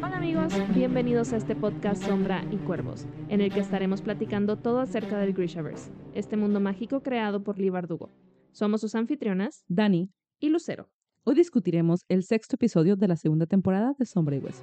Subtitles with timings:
[0.00, 4.78] Hola amigos, bienvenidos a este podcast Sombra y Cuervos, en el que estaremos platicando todo
[4.78, 8.10] acerca del Grishaverse, este mundo mágico creado por Lee Bardugo.
[8.52, 10.88] Somos sus anfitrionas, Dani, y Lucero.
[11.24, 14.62] hoy discutiremos el sexto episodio de la segunda temporada de Sombra y Hueso.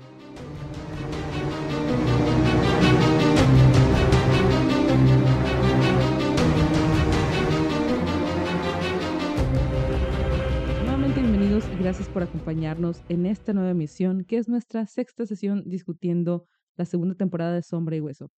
[11.69, 17.15] Gracias por acompañarnos en esta nueva emisión, que es nuestra sexta sesión discutiendo la segunda
[17.15, 18.31] temporada de Sombra y Hueso.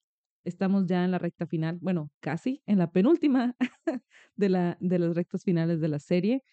[0.43, 3.55] Estamos ya en la recta final, bueno, casi en la penúltima
[4.35, 6.43] de, la, de las rectas finales de la serie.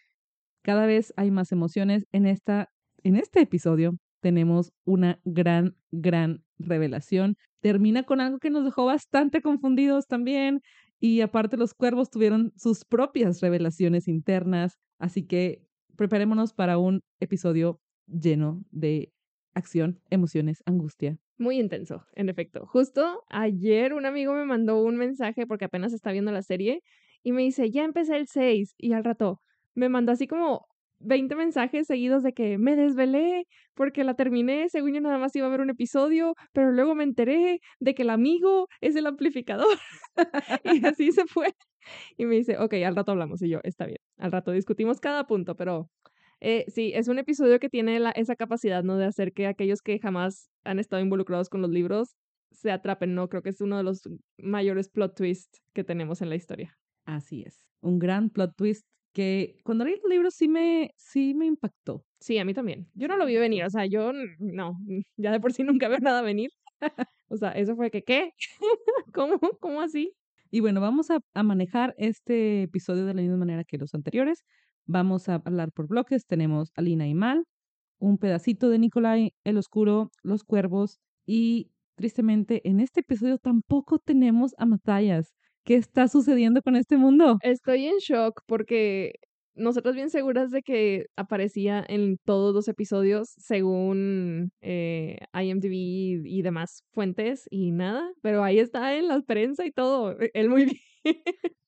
[0.63, 2.07] Cada vez hay más emociones.
[2.13, 2.71] En, esta,
[3.03, 7.37] en este episodio tenemos una gran, gran revelación.
[7.61, 10.61] Termina con algo que nos dejó bastante confundidos también.
[11.01, 14.79] Y aparte los cuervos tuvieron sus propias revelaciones internas.
[14.99, 15.67] Así que
[16.01, 19.13] preparémonos para un episodio lleno de
[19.53, 21.19] acción, emociones, angustia.
[21.37, 22.65] Muy intenso, en efecto.
[22.65, 26.81] Justo ayer un amigo me mandó un mensaje porque apenas está viendo la serie
[27.23, 29.43] y me dice, ya empecé el 6 y al rato
[29.75, 30.65] me mandó así como
[31.01, 35.49] 20 mensajes seguidos de que me desvelé porque la terminé, según yo nada más iba
[35.49, 39.79] a ver un episodio, pero luego me enteré de que el amigo es el amplificador
[40.65, 41.53] y así se fue.
[42.17, 45.27] Y me dice, ok, al rato hablamos y yo, está bien, al rato discutimos cada
[45.27, 45.91] punto, pero
[46.41, 48.97] eh, sí, es un episodio que tiene la, esa capacidad, ¿no?
[48.97, 52.17] De hacer que aquellos que jamás han estado involucrados con los libros
[52.51, 53.29] se atrapen, ¿no?
[53.29, 56.77] Creo que es uno de los mayores plot twists que tenemos en la historia.
[57.05, 57.65] Así es.
[57.81, 62.05] Un gran plot twist que cuando leí el libro sí me, sí me impactó.
[62.21, 62.89] Sí, a mí también.
[62.95, 64.79] Yo no lo vi venir, o sea, yo no,
[65.17, 66.51] ya de por sí nunca veo nada venir.
[67.29, 68.33] o sea, eso fue que, ¿qué?
[69.15, 69.39] ¿Cómo?
[69.61, 70.15] ¿Cómo así?
[70.51, 74.45] Y bueno, vamos a, manejar este episodio de la misma manera que los anteriores.
[74.85, 76.27] Vamos a hablar por bloques.
[76.27, 77.45] Tenemos a Lina y Mal,
[77.99, 84.55] un pedacito de Nikolai, el oscuro, los cuervos y tristemente en este episodio tampoco tenemos
[84.59, 85.35] a Matthias.
[85.65, 87.39] ¿Qué está sucediendo con este mundo?
[87.43, 89.21] Estoy en shock porque
[89.55, 96.43] nosotros bien seguras de que aparecía en todos los episodios según eh, IMDb y, y
[96.43, 100.19] demás fuentes y nada, pero ahí está en la prensa y todo.
[100.21, 100.65] e- Él muy
[101.05, 101.23] bien.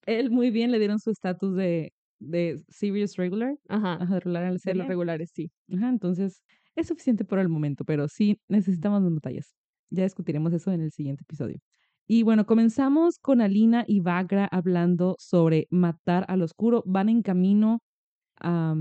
[0.06, 4.44] Él muy bien le dieron su estatus de, de serious regular, Ajá, ajá, de regular
[4.44, 5.50] en de los regulares, sí.
[5.72, 6.42] Ajá, entonces
[6.76, 9.54] es suficiente por el momento, pero sí necesitamos más batallas.
[9.90, 11.58] Ya discutiremos eso en el siguiente episodio.
[12.06, 16.82] Y bueno, comenzamos con Alina y Bagra hablando sobre matar al oscuro.
[16.86, 17.80] Van en camino
[18.40, 18.74] a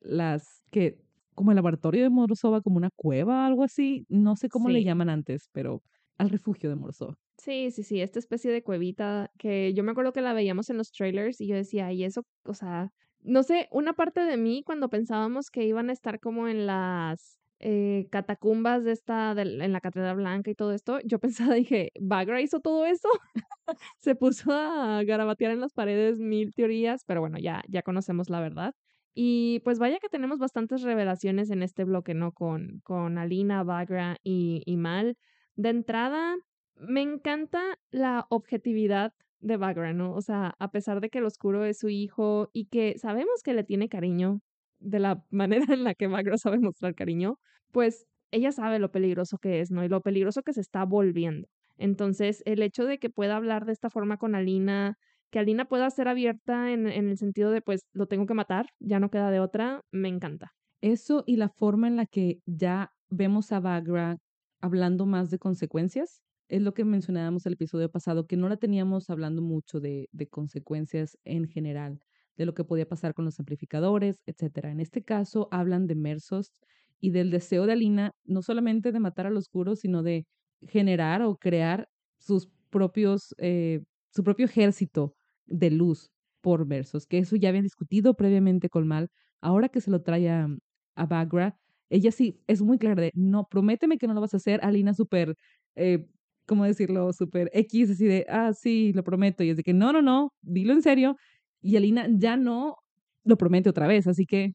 [0.00, 0.98] las que
[1.34, 4.04] como el laboratorio de Morozova, como una cueva, algo así.
[4.08, 5.82] No sé cómo le llaman antes, pero
[6.18, 7.16] al refugio de Morozova.
[7.38, 10.76] Sí, sí, sí, esta especie de cuevita que yo me acuerdo que la veíamos en
[10.76, 12.90] los trailers y yo decía, y eso, o sea,
[13.22, 17.39] no sé, una parte de mí cuando pensábamos que iban a estar como en las
[17.60, 21.18] eh, catacumbas de esta, del- en la Catedral Blanca y todo esto, yo
[21.52, 23.08] pensaba, dije, ¿Bagra hizo todo eso?
[23.98, 28.40] Se puso a garabatear en las paredes mil teorías, pero bueno, ya, ya conocemos la
[28.40, 28.74] verdad.
[29.14, 32.32] Y pues vaya que tenemos bastantes revelaciones en este bloque, ¿no?
[32.32, 35.16] Con, con Alina, Bagra y, y Mal.
[35.56, 36.36] De entrada,
[36.76, 40.14] me encanta la objetividad de Bagra, ¿no?
[40.14, 43.54] O sea, a pesar de que el oscuro es su hijo y que sabemos que
[43.54, 44.40] le tiene cariño
[44.80, 47.36] de la manera en la que Bagra sabe mostrar cariño,
[47.72, 49.84] pues ella sabe lo peligroso que es, ¿no?
[49.84, 51.48] Y lo peligroso que se está volviendo.
[51.76, 54.94] Entonces, el hecho de que pueda hablar de esta forma con Alina,
[55.30, 58.66] que Alina pueda ser abierta en, en el sentido de, pues, lo tengo que matar,
[58.78, 60.52] ya no queda de otra, me encanta.
[60.80, 64.16] Eso y la forma en la que ya vemos a Bagra
[64.60, 66.22] hablando más de consecuencias.
[66.48, 70.26] Es lo que mencionábamos el episodio pasado, que no la teníamos hablando mucho de, de
[70.26, 72.00] consecuencias en general,
[72.40, 74.70] de lo que podía pasar con los amplificadores, etcétera.
[74.70, 76.52] En este caso hablan de Mersos
[76.98, 80.24] y del deseo de Alina, no solamente de matar al oscuro, sino de
[80.62, 81.86] generar o crear
[82.18, 83.80] sus propios, eh,
[84.10, 85.12] su propio ejército
[85.44, 86.08] de luz
[86.40, 89.08] por Mersos, que eso ya habían discutido previamente con Mal.
[89.42, 90.48] Ahora que se lo trae a,
[90.96, 91.56] a Bagra,
[91.90, 94.60] ella sí es muy clara de, no, prométeme que no lo vas a hacer.
[94.62, 95.34] Alina súper,
[95.76, 96.06] eh,
[96.46, 97.12] ¿cómo decirlo?
[97.12, 99.44] Súper X, así de, ah, sí, lo prometo.
[99.44, 101.16] Y es de que, no, no, no, dilo en serio.
[101.62, 102.76] Y Alina ya no
[103.24, 104.54] lo promete otra vez, así que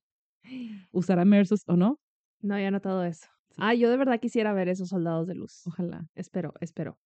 [0.91, 1.99] usará Mersos o no.
[2.41, 3.27] No había notado eso.
[3.49, 3.55] Sí.
[3.57, 5.61] Ah, yo de verdad quisiera ver esos soldados de luz.
[5.65, 6.07] Ojalá.
[6.15, 6.97] Espero, espero.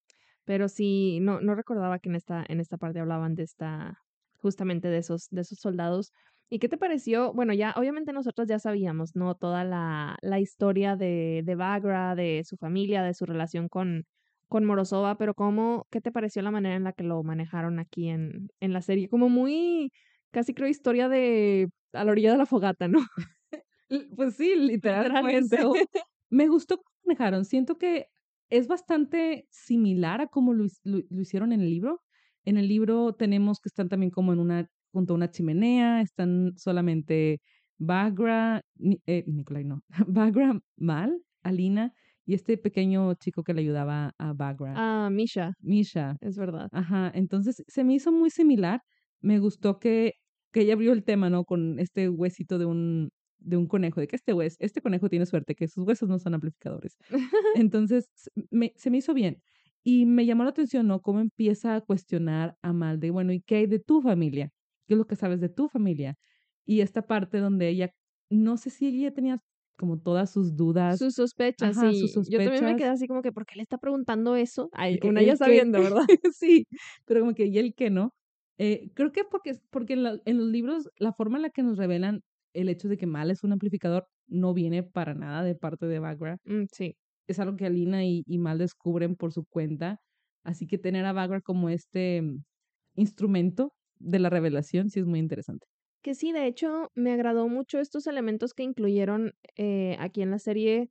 [0.45, 3.99] Pero sí, no, no recordaba que en esta, en esta parte hablaban de esta,
[4.37, 6.11] justamente de esos, de esos soldados.
[6.49, 7.33] ¿Y qué te pareció?
[7.33, 9.35] Bueno, ya, obviamente nosotros ya sabíamos, ¿no?
[9.35, 14.05] Toda la, la historia de, de Bagra, de su familia, de su relación con,
[14.49, 18.09] con Morozova, pero ¿cómo, qué te pareció la manera en la que lo manejaron aquí
[18.09, 19.07] en, en la serie?
[19.07, 19.91] Como muy,
[20.31, 22.99] casi creo historia de a la orilla de la fogata, ¿no?
[24.15, 25.57] Pues sí, literalmente.
[26.29, 27.43] Me gustó cómo manejaron.
[27.43, 28.05] Siento que
[28.51, 30.67] es bastante similar a cómo lo,
[31.09, 32.03] hicieron en el libro.
[32.45, 36.53] En el libro tenemos que están también como en una, junto a una chimenea, están
[36.55, 37.41] solamente
[37.79, 38.61] Bagra,
[39.07, 41.91] eh, Nicolai no, Bagra Mal, Alina
[42.29, 44.75] y este pequeño chico que le ayudaba a Bagra.
[44.77, 45.53] Ah, Misha.
[45.61, 46.15] Misha.
[46.21, 46.69] Es verdad.
[46.71, 48.83] Ajá, entonces se me hizo muy similar.
[49.19, 50.13] Me gustó que,
[50.53, 51.43] que ella abrió el tema, ¿no?
[51.43, 53.09] Con este huesito de un,
[53.39, 56.19] de un conejo, de que este hueso, este conejo tiene suerte, que sus huesos no
[56.19, 56.97] son amplificadores.
[57.55, 58.11] Entonces,
[58.51, 59.41] me, se me hizo bien.
[59.83, 61.01] Y me llamó la atención, ¿no?
[61.01, 64.51] Cómo empieza a cuestionar a Mal de, bueno, ¿y qué hay de tu familia?
[64.87, 66.13] ¿Qué es lo que sabes de tu familia?
[66.63, 67.89] Y esta parte donde ella,
[68.29, 69.39] no sé si ella tenía
[69.79, 70.99] como todas sus dudas.
[70.99, 71.99] Sus sospechas, sí.
[71.99, 72.45] Sus sospechas.
[72.45, 74.69] Yo también me quedé así como que, ¿por qué le está preguntando eso?
[74.73, 76.05] Ay, una ya sabiendo, ¿verdad?
[76.33, 76.67] sí,
[77.05, 78.13] pero como que, ¿y el qué no?
[78.57, 81.77] Eh, creo que porque, porque en, en, los libros, la forma en la que nos
[81.77, 82.21] revelan
[82.53, 85.99] el hecho de que Mal es un amplificador no viene para nada de parte de
[85.99, 86.37] Bagra.
[86.45, 86.95] Mm, sí.
[87.27, 89.99] Es algo que Alina y, Mal descubren por su cuenta.
[90.43, 92.43] Así que tener a Bagra como este mm,
[92.95, 95.65] instrumento de la revelación sí es muy interesante.
[96.01, 100.39] Que sí, de hecho, me agradó mucho estos elementos que incluyeron eh, aquí en la
[100.39, 100.89] serie,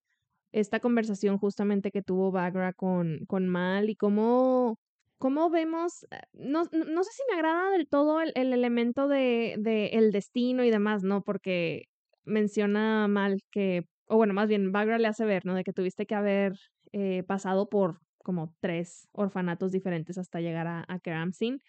[0.53, 4.79] esta conversación justamente que tuvo Bagra con, con Mal y cómo
[5.19, 6.05] ¿Cómo vemos?
[6.11, 10.13] Eh, no, no, sé si me agrada del todo el, el elemento de, de, el
[10.13, 11.23] destino y demás, ¿no?
[11.23, 11.87] Porque
[12.25, 15.55] menciona mal que, o bueno, más bien Bagra le hace ver, ¿no?
[15.55, 16.53] De que tuviste que haber
[16.93, 21.61] eh, pasado por como tres orfanatos diferentes hasta llegar a, a Keramsin.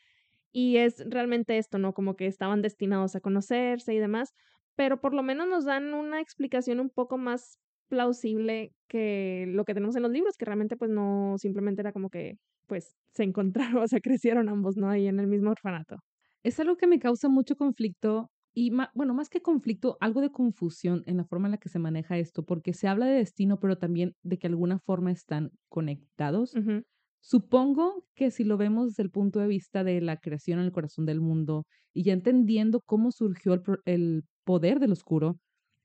[0.52, 1.94] Y es realmente esto, ¿no?
[1.94, 4.34] Como que estaban destinados a conocerse y demás,
[4.76, 7.60] pero por lo menos nos dan una explicación un poco más
[7.90, 12.10] plausible que lo que tenemos en los libros, que realmente pues no simplemente era como
[12.10, 12.38] que
[12.68, 14.90] pues se encontraron, o sea, crecieron ambos, ¿no?
[14.90, 15.98] Ahí en el mismo orfanato.
[16.44, 21.04] Es algo que me causa mucho conflicto y, bueno, más que conflicto, algo de confusión
[21.06, 23.78] en la forma en la que se maneja esto, porque se habla de destino, pero
[23.78, 26.60] también de que de alguna forma están conectados.
[27.22, 30.72] Supongo que si lo vemos desde el punto de vista de la creación en el
[30.72, 35.38] corazón del mundo y ya entendiendo cómo surgió el, poder del oscuro,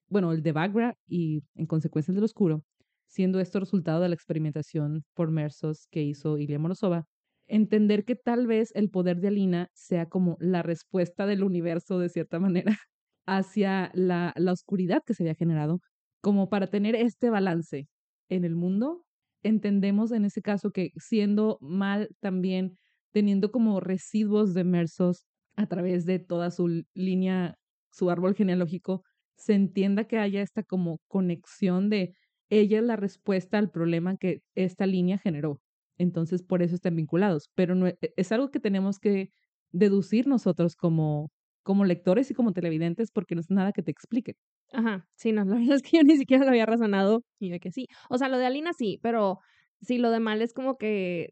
[0.08, 2.64] bueno, el de Bagra y en consecuencia el del oscuro,
[3.08, 7.04] siendo esto resultado de la experimentación por Mersos que hizo Ilya Morozova,
[7.46, 12.08] entender que tal vez el poder de Alina sea como la respuesta del universo, de
[12.08, 12.76] cierta manera,
[13.26, 15.80] hacia la, la oscuridad que se había generado,
[16.20, 17.88] como para tener este balance
[18.28, 19.03] en el mundo.
[19.44, 22.76] Entendemos en ese caso que siendo mal también,
[23.12, 25.26] teniendo como residuos de Mersos
[25.56, 27.56] a través de toda su línea,
[27.92, 29.04] su árbol genealógico,
[29.36, 32.14] se entienda que haya esta como conexión de
[32.50, 35.60] ella es la respuesta al problema que esta línea generó.
[35.98, 37.50] Entonces, por eso están vinculados.
[37.54, 39.30] Pero no, e, es algo que tenemos que
[39.72, 41.30] deducir nosotros como,
[41.62, 44.36] como lectores y como televidentes porque no es nada que te explique.
[44.74, 47.60] Ajá, sí, no, la verdad es que yo ni siquiera lo había razonado y de
[47.60, 47.86] que sí.
[48.10, 49.38] O sea, lo de Alina sí, pero
[49.80, 51.30] sí, lo de Mal es como que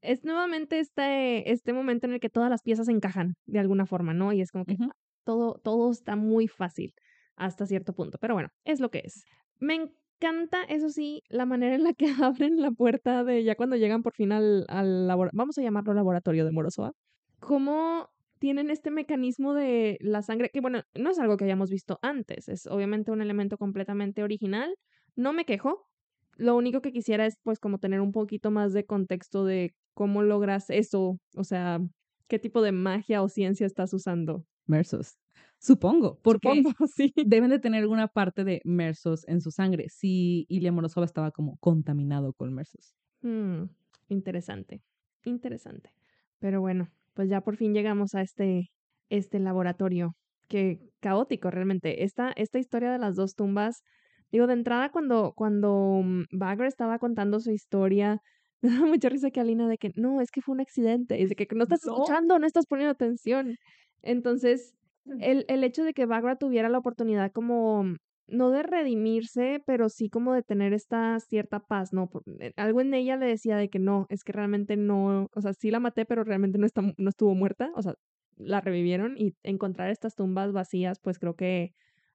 [0.00, 4.14] es nuevamente este, este momento en el que todas las piezas encajan de alguna forma,
[4.14, 4.32] ¿no?
[4.32, 4.76] Y es como que
[5.24, 6.92] todo, todo está muy fácil
[7.36, 8.18] hasta cierto punto.
[8.20, 9.24] Pero bueno, es lo que es.
[9.58, 13.76] Me encanta, eso sí, la manera en la que abren la puerta de ya cuando
[13.76, 16.92] llegan por fin al, al vamos a llamarlo laboratorio de Morosoa.
[17.40, 18.08] Cómo
[18.44, 22.50] tienen este mecanismo de la sangre, que bueno, no es algo que hayamos visto antes,
[22.50, 24.76] es obviamente un elemento completamente original.
[25.16, 25.88] No me quejo.
[26.36, 30.22] Lo único que quisiera es pues como tener un poquito más de contexto de cómo
[30.22, 31.80] logras eso, o sea,
[32.28, 34.44] qué tipo de magia o ciencia estás usando.
[34.66, 35.16] Mersos.
[35.58, 36.50] Supongo, porque
[36.94, 37.14] sí.
[37.24, 39.88] deben de tener alguna parte de Mersos en su sangre.
[39.88, 42.94] Si Ilya Morozova estaba como contaminado con Mersos.
[43.22, 43.70] Mm,
[44.08, 44.82] interesante,
[45.24, 45.94] interesante.
[46.40, 48.70] Pero bueno, pues ya por fin llegamos a este,
[49.08, 50.14] este laboratorio.
[50.48, 52.04] Qué caótico realmente.
[52.04, 53.82] Esta, esta historia de las dos tumbas,
[54.30, 58.20] digo, de entrada cuando, cuando mm, Bagger estaba contando su historia,
[58.62, 61.34] me da mucha risa que Alina de que no, es que fue un accidente, de
[61.34, 63.56] que no estás escuchando, no estás poniendo atención.
[64.02, 64.74] Entonces,
[65.20, 67.84] el, el hecho de que Bagra tuviera la oportunidad como,
[68.26, 72.10] no de redimirse, pero sí como de tener esta cierta paz, ¿no?
[72.40, 75.52] Eh, algo en ella le decía de que no, es que realmente no, o sea,
[75.54, 77.94] sí la maté, pero realmente no, está, no estuvo muerta, o sea,
[78.36, 81.72] la revivieron y encontrar estas tumbas vacías, pues creo que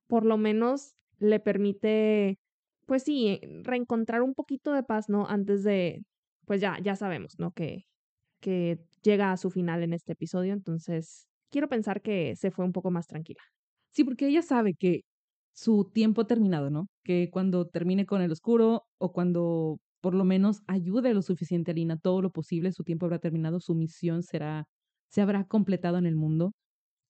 [0.08, 2.40] por lo menos le permite,
[2.86, 5.28] pues sí, reencontrar un poquito de paz, ¿no?
[5.28, 6.02] Antes de,
[6.46, 7.52] pues ya, ya sabemos, ¿no?
[7.52, 7.84] Que,
[8.42, 12.74] que llega a su final en este episodio, entonces quiero pensar que se fue un
[12.74, 13.42] poco más tranquila.
[13.92, 15.02] Sí, porque ella sabe que
[15.60, 16.88] su tiempo terminado, ¿no?
[17.04, 21.74] Que cuando termine con el oscuro o cuando por lo menos ayude lo suficiente a
[21.74, 24.66] Lina, todo lo posible, su tiempo habrá terminado, su misión será,
[25.10, 26.54] se habrá completado en el mundo.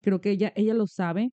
[0.02, 1.32] Creo que ella, ella lo sabe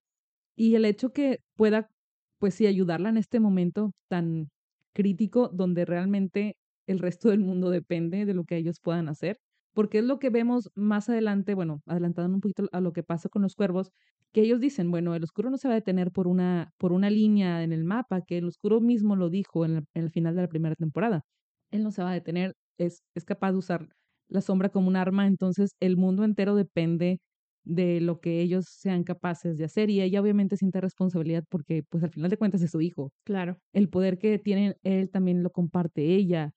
[0.57, 1.91] Y el hecho que pueda,
[2.39, 4.49] pues sí, ayudarla en este momento tan
[4.95, 6.57] crítico donde realmente
[6.87, 9.39] el resto del mundo depende de lo que ellos puedan hacer,
[9.75, 13.29] porque es lo que vemos más adelante, bueno, adelantando un poquito a lo que pasa
[13.29, 13.91] con los cuervos,
[14.37, 17.09] que ellos dicen, bueno, el oscuro no se va a detener por una, por una
[17.09, 20.49] línea en el mapa, que el oscuro mismo lo dijo en el, final de la
[20.49, 21.23] primera temporada.
[21.71, 23.89] Él no se va a detener, es, es capaz de usar
[24.29, 27.19] la sombra como un arma, entonces el mundo entero depende
[27.65, 32.05] de lo que ellos sean capaces de hacer y ella obviamente siente responsabilidad porque pues
[32.05, 33.15] al final de cuentas es su hijo.
[33.25, 33.57] Claro.
[33.73, 36.53] El poder que tiene él también lo comparte ella.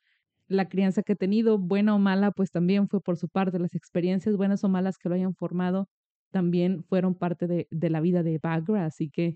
[0.50, 3.58] La crianza que ha tenido, buena o mala, pues también fue por su parte.
[3.58, 5.88] Las experiencias buenas o malas que lo hayan formado
[6.32, 9.36] también fueron parte de, de la vida de Bagra, así que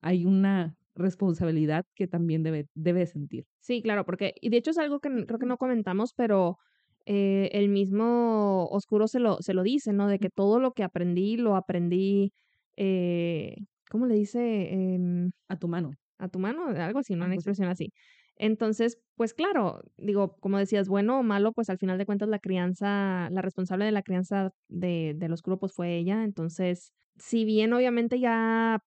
[0.00, 3.46] hay una responsabilidad que también debe, debe sentir.
[3.60, 6.58] Sí, claro, porque, y de hecho es algo que creo que no comentamos, pero
[7.06, 10.08] eh, el mismo Oscuro se lo, se lo dice, ¿no?
[10.08, 12.32] De que todo lo que aprendí, lo aprendí,
[12.76, 13.56] eh,
[13.90, 14.72] ¿cómo le dice?
[14.72, 15.90] Em, a tu mano.
[16.18, 17.24] A tu mano, algo así, ¿no?
[17.24, 17.92] Una expresión así.
[18.36, 22.40] Entonces, pues claro, digo, como decías, bueno o malo, pues al final de cuentas la
[22.40, 26.24] crianza, la responsable de la crianza de, de los grupos fue ella.
[26.24, 28.80] Entonces, si bien obviamente ya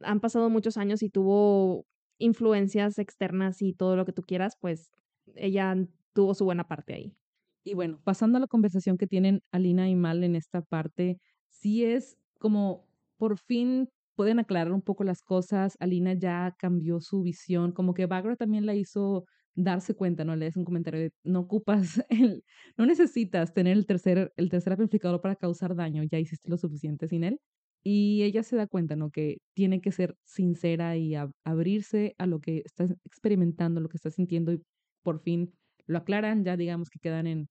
[0.00, 1.84] han pasado muchos años y tuvo
[2.18, 4.90] influencias externas y todo lo que tú quieras, pues
[5.34, 5.76] ella
[6.12, 7.16] tuvo su buena parte ahí.
[7.64, 11.18] Y bueno, pasando a la conversación que tienen Alina y Mal en esta parte,
[11.48, 15.76] sí es como por fin pueden aclarar un poco las cosas.
[15.80, 20.36] Alina ya cambió su visión, como que Bagra también la hizo darse cuenta, ¿no?
[20.36, 22.02] Le es un comentario de no ocupas
[22.76, 27.08] no necesitas tener el tercer, el tercer amplificador para causar daño, ya hiciste lo suficiente
[27.08, 27.38] sin él.
[27.86, 29.10] Y ella se da cuenta, ¿no?
[29.10, 34.10] Que tiene que ser sincera y abrirse a lo que está experimentando, lo que está
[34.10, 34.62] sintiendo y
[35.02, 35.52] por fin
[35.86, 37.48] lo aclaran, ya digamos que quedan en,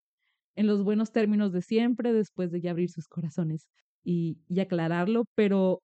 [0.55, 3.67] en los buenos términos de siempre, después de ya abrir sus corazones
[4.03, 5.82] y, y aclararlo, pero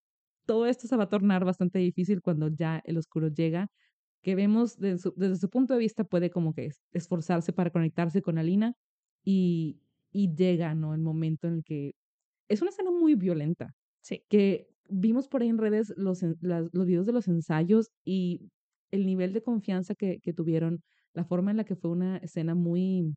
[0.50, 3.68] todo esto se va a tornar bastante difícil cuando ya el oscuro llega,
[4.24, 8.24] que vemos desde su, desde su punto de vista puede como que esforzarse para conectarse
[8.24, 8.74] con Alina
[9.24, 9.80] y,
[10.12, 10.96] y llega, ¿no?
[10.96, 11.94] El momento en el que
[12.48, 13.76] es una escena muy violenta.
[14.02, 14.24] Sí.
[14.28, 18.50] Que vimos por ahí en redes los, los videos de los ensayos y
[18.90, 20.82] el nivel de confianza que, que tuvieron,
[21.14, 23.14] la forma en la que fue una escena muy,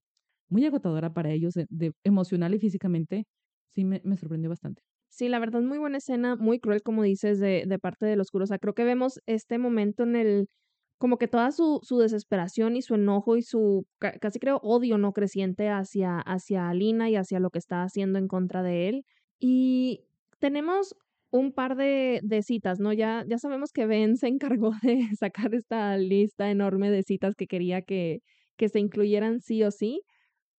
[0.50, 3.24] muy agotadora para ellos, de, emocional y físicamente,
[3.70, 4.82] sí me, me, sorprendió bastante.
[5.12, 8.45] Sí, la verdad, muy buena escena, muy cruel, como dices, de, de parte del oscuro.
[8.45, 10.49] O sea, creo que vemos este momento en el,
[10.97, 15.12] como que toda su, su desesperación y su enojo y su, casi creo, odio no
[15.12, 19.04] creciente hacia, hacia Alina y hacia lo que está haciendo en contra de él.
[19.38, 20.00] Y
[20.38, 20.95] tenemos
[21.31, 22.95] un par de, de, citas, ¿no?
[22.95, 27.47] Ya, ya sabemos que Ben se encargó de sacar esta lista enorme de citas que
[27.47, 28.21] quería que,
[28.57, 30.02] que se incluyeran sí o sí.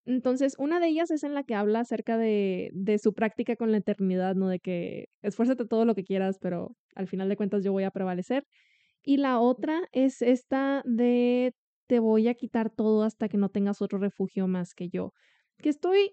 [0.06, 3.72] Entonces, una de ellas es en la que habla acerca de, de su práctica con
[3.72, 4.50] la eternidad, ¿no?
[4.50, 7.92] De que esfuérzate todo lo que quieras, pero al final de cuentas yo voy a
[7.92, 8.44] prevalecer.
[9.04, 11.54] Y la otra es esta de
[11.88, 15.12] te voy a quitar todo hasta que no tengas otro refugio más que yo.
[15.60, 16.12] Que estoy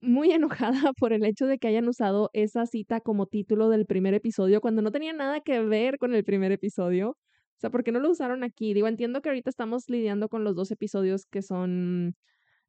[0.00, 4.14] muy enojada por el hecho de que hayan usado esa cita como título del primer
[4.14, 7.10] episodio cuando no tenía nada que ver con el primer episodio.
[7.10, 8.72] O sea, ¿por qué no lo usaron aquí?
[8.74, 12.14] Digo, entiendo que ahorita estamos lidiando con los dos episodios que son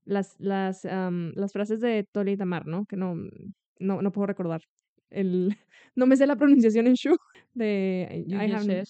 [0.03, 2.85] las, las, las frases de Toli y Tamar, ¿no?
[2.85, 3.15] Que no,
[3.79, 4.61] no, no puedo recordar.
[5.09, 5.55] El,
[5.95, 7.15] no me sé la pronunciación en Shu
[7.53, 8.83] de I have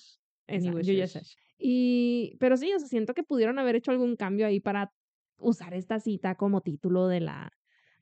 [1.58, 4.92] Y, pero sí, o sea, siento que pudieron haber hecho algún cambio ahí para
[5.38, 7.52] usar esta cita como título de la,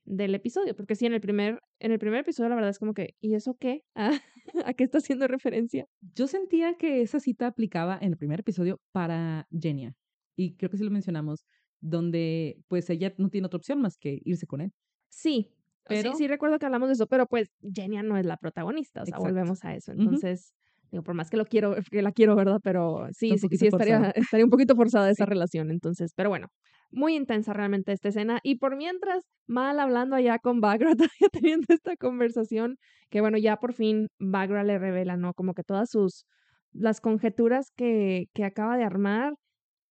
[0.09, 2.93] del episodio, porque sí, en el primer, en el primer episodio la verdad es como
[2.93, 3.83] que, ¿y eso qué?
[4.65, 5.85] ¿A qué está haciendo referencia?
[6.15, 9.93] Yo sentía que esa cita aplicaba en el primer episodio para Genia,
[10.35, 11.45] y creo que sí lo mencionamos,
[11.81, 14.71] donde pues ella no tiene otra opción más que irse con él.
[15.09, 15.51] Sí,
[15.85, 16.11] pero...
[16.11, 19.05] sí, sí recuerdo que hablamos de eso, pero pues Genia no es la protagonista, o
[19.05, 19.91] sea, volvemos a eso.
[19.91, 20.53] Entonces,
[20.91, 22.59] digo, por más que lo quiero, que la quiero, ¿verdad?
[22.63, 26.47] Pero sí, sí, sí estaría, estaría un poquito forzada esa relación, entonces, pero bueno,
[26.91, 28.39] muy intensa realmente esta escena.
[28.43, 32.77] Y por mientras, mal hablando allá con Bagra, todavía teniendo esta conversación,
[33.09, 35.33] que bueno, ya por fin Bagra le revela, ¿no?
[35.33, 36.25] Como que todas sus,
[36.71, 39.33] las conjeturas que, que acaba de armar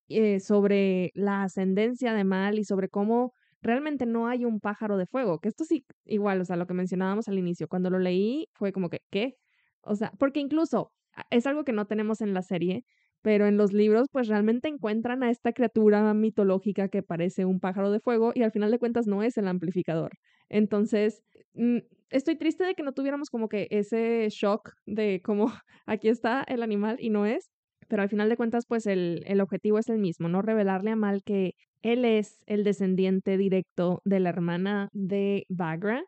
[0.09, 5.07] eh, sobre la ascendencia de Mal y sobre cómo realmente no hay un pájaro de
[5.07, 8.47] fuego, que esto sí, igual, o sea, lo que mencionábamos al inicio, cuando lo leí
[8.55, 9.35] fue como que, ¿qué?
[9.83, 10.93] O sea, porque incluso
[11.31, 12.85] es algo que no tenemos en la serie,
[13.23, 17.91] pero en los libros pues realmente encuentran a esta criatura mitológica que parece un pájaro
[17.91, 20.13] de fuego y al final de cuentas no es el amplificador.
[20.49, 21.23] Entonces,
[21.55, 21.79] mm,
[22.11, 25.47] estoy triste de que no tuviéramos como que ese shock de cómo
[25.87, 27.51] aquí está el animal y no es,
[27.89, 30.43] pero al final de cuentas, pues el, el objetivo es el mismo, ¿no?
[30.43, 36.03] Revelarle a Mal que él es el descendiente directo de la hermana de Bagra.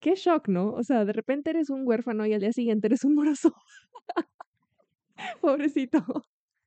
[0.00, 0.70] Qué shock, ¿no?
[0.72, 3.52] O sea, de repente eres un huérfano y al día siguiente eres un moroso.
[5.40, 6.04] Pobrecito.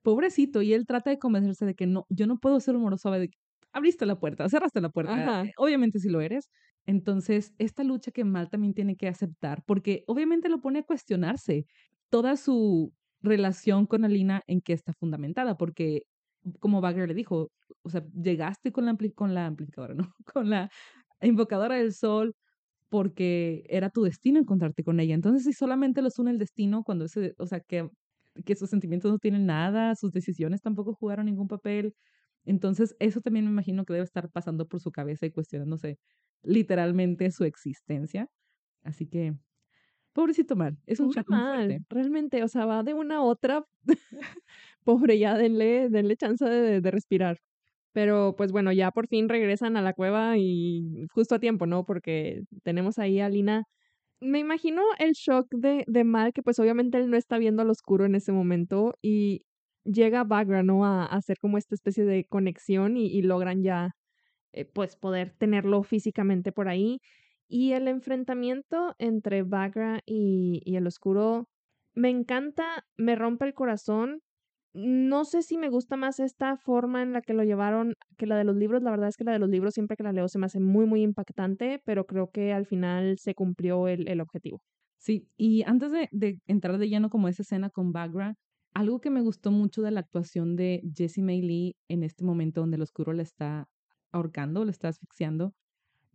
[0.01, 3.37] Pobrecito, y él trata de convencerse de que no, yo no puedo ser de que
[3.73, 5.13] abriste la puerta, cerraste la puerta.
[5.13, 5.43] Ajá.
[5.57, 6.49] Obviamente si lo eres.
[6.85, 11.65] Entonces, esta lucha que Mal también tiene que aceptar, porque obviamente lo pone a cuestionarse
[12.09, 16.03] toda su relación con Alina en que está fundamentada, porque
[16.59, 17.51] como Bagger le dijo,
[17.83, 20.13] o sea, llegaste con la, ampli- con la amplificadora, ¿no?
[20.33, 20.69] Con la
[21.21, 22.33] invocadora del sol
[22.89, 25.15] porque era tu destino encontrarte con ella.
[25.15, 27.89] Entonces, si solamente los une el destino, cuando ese, o sea, que,
[28.45, 31.93] que sus sentimientos no tienen nada, sus decisiones tampoco jugaron ningún papel.
[32.45, 35.97] Entonces, eso también me imagino que debe estar pasando por su cabeza y cuestionándose
[36.43, 38.27] literalmente su existencia.
[38.83, 39.35] Así que,
[40.19, 41.83] pobrecito mal, es un Pobre shock muy mal, fuerte.
[41.89, 43.63] realmente, o sea, va de una a otra.
[44.83, 47.37] Pobre, ya denle, denle chance de, de respirar.
[47.93, 51.85] Pero pues bueno, ya por fin regresan a la cueva y justo a tiempo, ¿no?
[51.85, 53.65] Porque tenemos ahí a Lina.
[54.21, 57.69] Me imagino el shock de, de Mal, que pues obviamente él no está viendo al
[57.71, 59.43] oscuro en ese momento y
[59.85, 60.85] llega Bagra, ¿no?
[60.85, 63.91] A, a hacer como esta especie de conexión y, y logran ya
[64.53, 66.99] eh, pues poder tenerlo físicamente por ahí.
[67.49, 71.49] Y el enfrentamiento entre Bagra y, el oscuro
[71.95, 74.21] me encanta, me rompe el corazón.
[74.73, 78.37] No sé si me gusta más esta forma en la que lo llevaron que la
[78.37, 78.83] de los libros.
[78.83, 80.59] La verdad es que la de los libros siempre que la leo se me hace
[80.59, 84.61] muy, muy impactante, pero creo que al final se cumplió el, el objetivo.
[84.99, 88.35] Sí, y antes de, entrar de lleno como esa escena con Bagra,
[88.73, 92.61] algo que me gustó mucho de la actuación de Jessie May Lee en este momento
[92.61, 93.69] donde el oscuro le está
[94.11, 95.53] ahorcando, le está asfixiando,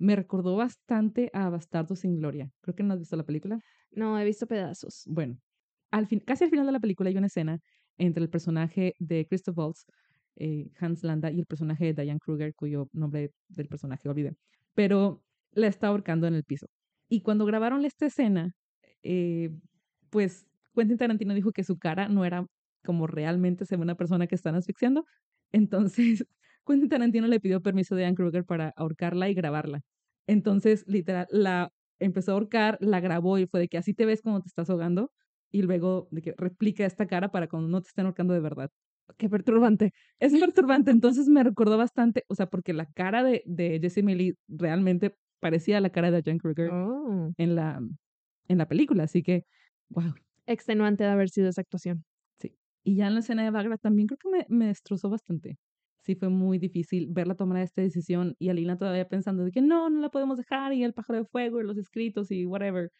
[0.05, 2.51] me recordó bastante a Bastardo sin Gloria.
[2.61, 3.59] Creo que no has visto la película.
[3.91, 5.03] No, he visto pedazos.
[5.07, 5.39] Bueno,
[5.91, 7.59] al fin, casi al final de la película hay una escena
[7.97, 9.87] entre el personaje de Christoph Waltz,
[10.37, 14.35] eh, Hans Landa, y el personaje de Diane Kruger, cuyo nombre del personaje olvidé,
[14.75, 16.67] pero la está ahorcando en el piso.
[17.09, 18.53] Y cuando grabaron esta escena,
[19.03, 19.51] eh,
[20.11, 22.47] pues Quentin Tarantino dijo que su cara no era
[22.85, 25.07] como realmente se ve una persona que están asfixiando.
[25.53, 26.27] Entonces,
[26.67, 29.83] Quentin Tarantino le pidió permiso a Diane Kruger para ahorcarla y grabarla.
[30.27, 34.23] Entonces, literal, la empezó a ahorcar, la grabó y fue de que así te ves
[34.23, 35.11] cuando te estás ahogando
[35.51, 38.71] y luego de que replica esta cara para cuando no te estén ahorcando de verdad.
[39.19, 39.93] Qué perturbante.
[40.19, 44.35] Es perturbante, entonces me recordó bastante, o sea, porque la cara de, de Jessie Millie
[44.49, 47.35] realmente parecía la cara de Jan Kruger Oh.
[47.37, 47.81] en, la,
[48.49, 49.45] en la película, así que,
[49.91, 50.15] wow.
[50.47, 52.05] Extenuante de haber sido esa actuación.
[52.83, 55.57] Y ya en la escena de Bagra también creo que me, me destrozó bastante.
[56.05, 59.89] Sí, fue muy difícil verla tomar esta decisión y Alina todavía pensando de que no,
[59.89, 62.91] no la podemos dejar y el pájaro de fuego y los escritos y whatever.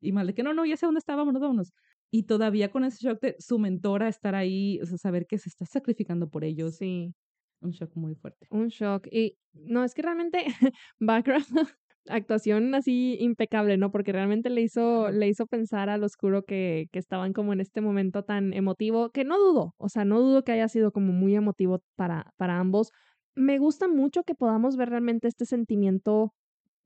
[0.00, 1.72] Y mal de que no, no, ya sé dónde está, vámonos, vámonos.
[2.10, 5.48] Y todavía con ese shock de su mentora estar ahí, o sea, saber que se
[5.48, 7.14] está sacrificando por ellos, Sí,
[7.62, 8.46] un shock muy fuerte.
[8.50, 9.06] un shock.
[9.10, 10.44] Y no, es que realmente
[11.00, 11.46] background,
[12.08, 13.90] actuación así impecable, ¿no?
[13.90, 17.80] Porque realmente le hizo, le hizo pensar al oscuro que, que estaban como en este
[17.80, 21.34] momento tan emotivo, que no dudo, o sea, no dudo que haya sido como muy
[21.36, 22.90] emotivo para, para ambos.
[23.34, 26.34] Me gusta mucho que podamos ver realmente este sentimiento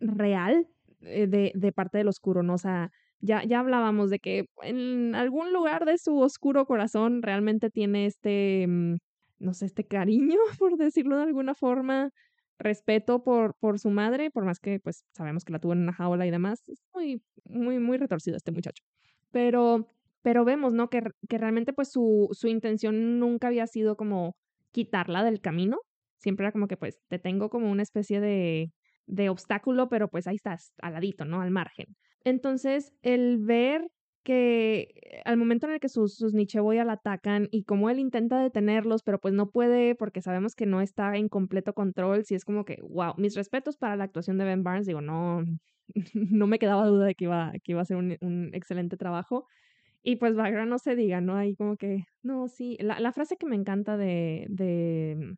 [0.00, 0.68] real
[1.00, 2.55] eh, de, de parte del oscuro, ¿no?
[2.55, 7.70] O sea, ya, ya hablábamos de que en algún lugar de su oscuro corazón realmente
[7.70, 8.96] tiene este, mm,
[9.38, 12.11] no sé, este cariño, por decirlo de alguna forma,
[12.59, 15.92] respeto por, por su madre, por más que pues sabemos que la tuvo en una
[15.92, 16.62] jaula y demás.
[16.69, 18.83] Es muy, muy, muy retorcido este muchacho.
[19.31, 19.88] Pero,
[20.23, 20.88] pero vemos, ¿no?
[20.88, 24.37] Que, que realmente pues su, su intención nunca había sido como
[24.73, 25.79] quitarla del camino.
[26.19, 28.73] Siempre era como que pues te tengo como una especie de,
[29.07, 31.40] de obstáculo, pero pues ahí estás, al ladito, ¿no?
[31.40, 31.97] Al margen.
[32.25, 33.87] Entonces, el ver
[34.27, 38.43] que al momento en el que sus, sus Nicheboya la atacan y como él intenta
[38.43, 42.45] detenerlos, pero pues no puede porque sabemos que no está en completo control, si es
[42.45, 45.45] como que, wow, mis respetos para la actuación de Ben Barnes, digo, no,
[46.15, 49.47] no me quedaba duda de que iba, que iba a ser un, un excelente trabajo.
[50.03, 51.37] Y pues Bagra no se diga, ¿no?
[51.37, 55.37] Ahí como que, no, sí, la, la frase que me encanta de, de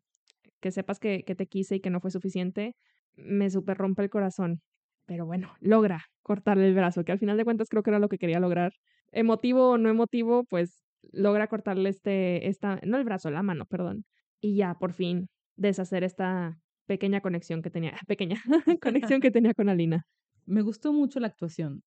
[0.61, 2.75] que sepas que, que te quise y que no fue suficiente,
[3.15, 4.61] me super rompe el corazón.
[5.09, 8.09] Pero bueno, logra cortarle el brazo, que al final de cuentas creo que era lo
[8.09, 8.73] que quería lograr.
[9.11, 14.05] Emotivo o no emotivo, pues logra cortarle este, esta, no el brazo, la mano, perdón.
[14.39, 18.39] Y ya, por fin, deshacer esta pequeña conexión que tenía, pequeña
[18.83, 20.03] conexión que tenía con Alina.
[20.45, 21.81] Me gustó mucho la actuación.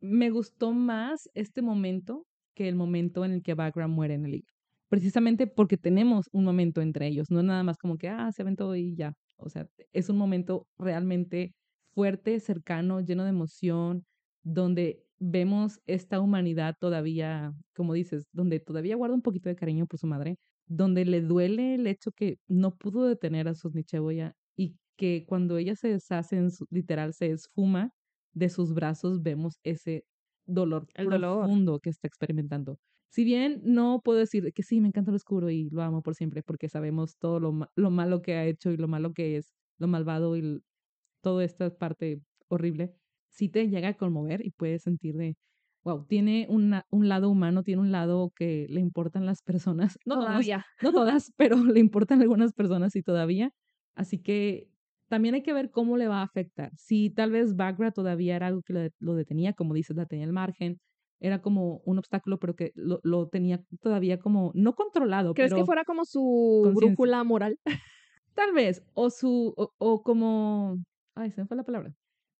[0.00, 4.28] Me gustó más este momento que el momento en el que Bagram muere en la
[4.30, 4.48] liga.
[4.88, 8.42] Precisamente porque tenemos un momento entre ellos, no es nada más como que, ah, se
[8.42, 9.14] aventó y ya.
[9.36, 11.54] O sea, es un momento realmente
[11.94, 14.04] fuerte, cercano, lleno de emoción,
[14.42, 19.98] donde vemos esta humanidad todavía, como dices, donde todavía guarda un poquito de cariño por
[19.98, 24.76] su madre, donde le duele el hecho que no pudo detener a sus Nicheboya y
[24.96, 27.90] que cuando ella se deshace, en su- literal, se esfuma
[28.32, 30.04] de sus brazos, vemos ese
[30.46, 31.50] dolor El dolor.
[31.50, 32.78] profundo que está experimentando.
[33.10, 36.14] Si bien no puedo decir que sí, me encanta lo oscuro y lo amo por
[36.16, 39.36] siempre, porque sabemos todo lo, ma- lo malo que ha hecho y lo malo que
[39.36, 40.60] es, lo malvado y
[41.24, 42.94] toda esta parte horrible,
[43.30, 45.36] sí te llega a conmover y puedes sentir de,
[45.84, 50.18] wow, tiene una- un lado humano, tiene un lado que le importan las personas, no
[50.18, 50.64] todas, Todavía.
[50.80, 53.52] no todas, pero le importan algunas personas y todavía.
[53.96, 54.68] Así que
[55.08, 56.70] también hay que ver cómo le va a afectar.
[56.76, 60.06] Si tal vez Bagra todavía era algo que lo, de- lo detenía, como dices, la
[60.06, 60.78] tenía al margen,
[61.20, 65.58] era como un obstáculo, pero que lo, lo tenía todavía como, no controlado, ¿Crees pero
[65.58, 67.58] que fuera como su brújula moral?
[68.34, 70.78] tal vez, o su, o, o como,
[71.14, 71.94] ay, se me fue la palabra.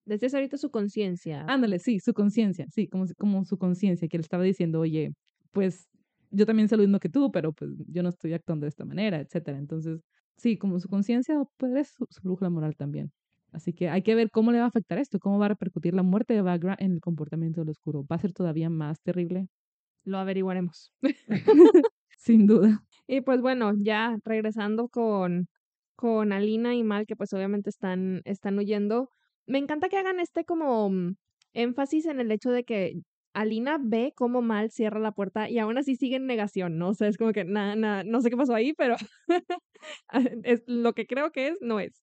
[0.06, 1.44] Decías ahorita su conciencia.
[1.48, 5.12] Ándale, sí, su conciencia, sí, como, como su conciencia, que le estaba diciendo, oye,
[5.52, 5.88] pues
[6.30, 8.84] yo también sé lo mismo que tú, pero pues yo no estoy actuando de esta
[8.84, 9.58] manera, etcétera.
[9.58, 10.00] Entonces,
[10.37, 13.12] sí, como su conciencia, pues es su, su brújula moral también.
[13.52, 15.94] Así que hay que ver cómo le va a afectar esto, cómo va a repercutir
[15.94, 18.04] la muerte de Bagra en el comportamiento del oscuro.
[18.10, 19.46] ¿Va a ser todavía más terrible?
[20.04, 20.92] Lo averiguaremos.
[22.18, 22.82] Sin duda.
[23.06, 25.46] Y pues bueno, ya regresando con,
[25.96, 29.11] con Alina y Mal, que pues obviamente están, están huyendo.
[29.46, 31.16] Me encanta que hagan este como mm,
[31.52, 32.94] énfasis en el hecho de que
[33.35, 36.90] Alina ve cómo Mal cierra la puerta y aún así sigue en negación, ¿no?
[36.90, 38.96] O sea, es como que nada, nada, no sé qué pasó ahí, pero
[40.44, 42.02] es lo que creo que es, no es.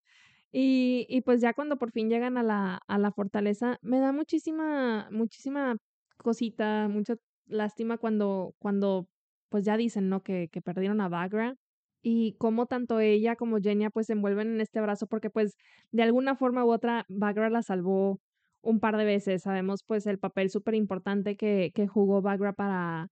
[0.51, 4.11] Y, y pues ya cuando por fin llegan a la, a la fortaleza, me da
[4.11, 5.77] muchísima, muchísima
[6.17, 9.07] cosita, mucha lástima cuando, cuando
[9.49, 10.23] pues ya dicen, ¿no?
[10.23, 11.55] Que, que perdieron a Bagra
[12.01, 15.55] y cómo tanto ella como Jenya pues se envuelven en este abrazo porque pues
[15.91, 18.19] de alguna forma u otra Bagra la salvó
[18.61, 19.43] un par de veces.
[19.43, 23.07] Sabemos pues el papel súper importante que, que jugó Bagra para,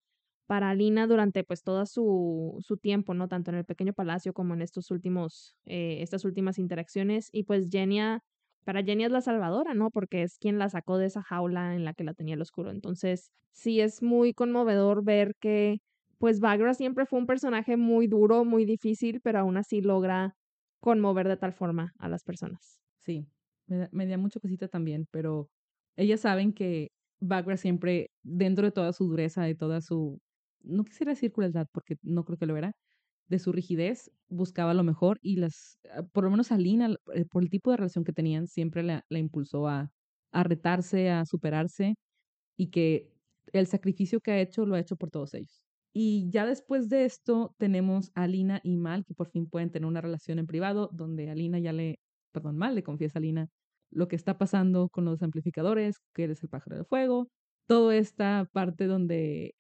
[0.48, 3.28] para Alina durante pues todo su, su tiempo, ¿no?
[3.28, 7.30] Tanto en el pequeño palacio como en estos últimos, eh, estas últimas interacciones.
[7.32, 8.22] Y pues Jenya,
[8.64, 9.92] para Jenya es la salvadora, ¿no?
[9.92, 12.72] Porque es quien la sacó de esa jaula en la que la tenía el oscuro.
[12.72, 15.80] Entonces, sí es muy conmovedor ver que
[16.20, 20.34] pues Bagra siempre fue un personaje muy duro, muy difícil, pero aún así logra
[20.82, 22.80] conmover de tal forma a las personas.
[23.00, 23.28] Sí,
[23.68, 25.50] me da, me da mucha cosita también, pero
[25.96, 26.90] ellas saben que
[27.22, 30.20] Bagra siempre, dentro de toda su dureza, de toda su,
[30.62, 32.72] no quisiera decir crueldad, porque no creo que lo era,
[33.28, 37.26] de su rigidez, buscaba lo mejor y las, ah, por lo menos a Lina, eh,
[37.26, 39.90] por el tipo de relación que tenían, siempre la, la impulsó a,
[40.32, 41.96] a retarse, a superarse
[42.58, 43.14] y que
[43.54, 45.69] el sacrificio que ha hecho lo ha hecho por todos ellos.
[45.94, 49.88] Y ya después de esto tenemos a Alina y Mal, que por fin pueden tener
[49.88, 52.00] una relación en privado, donde Alina ya le,
[52.32, 53.48] perdón, Mal le confiesa a Alina
[53.92, 57.30] lo que está pasando con los amplificadores, que eres el pájaro de fuego,
[57.68, 59.54] toda esta parte donde,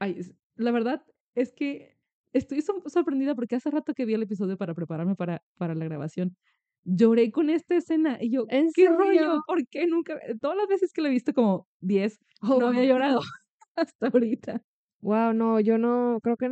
[0.00, 0.20] ay,
[0.56, 1.02] la verdad
[1.34, 1.96] es que
[2.32, 5.84] estoy sor- sorprendida porque hace rato que vi el episodio para prepararme para, para la
[5.84, 6.36] grabación,
[6.84, 8.98] lloré con esta escena y yo, ¿En ¿qué serio?
[8.98, 9.42] rollo?
[9.46, 10.18] ¿Por qué nunca?
[10.40, 13.20] Todas las veces que lo he visto como 10, Oh, no había llorado
[13.76, 14.62] hasta ahorita.
[15.02, 16.48] Wow, no, yo no, creo que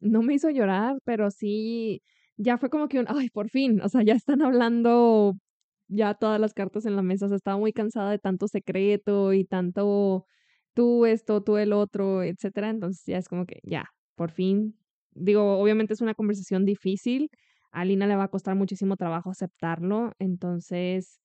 [0.00, 2.02] no me hizo llorar, pero sí,
[2.36, 5.34] ya fue como que un, ay, por fin, o sea, ya están hablando
[5.86, 9.32] ya todas las cartas en la mesa, o sea, estaba muy cansada de tanto secreto
[9.32, 10.26] y tanto
[10.74, 13.84] tú esto, tú el otro, etcétera, entonces ya es como que ya,
[14.16, 14.76] por fin,
[15.12, 17.30] digo, obviamente es una conversación difícil,
[17.70, 21.20] a Lina le va a costar muchísimo trabajo aceptarlo, entonces,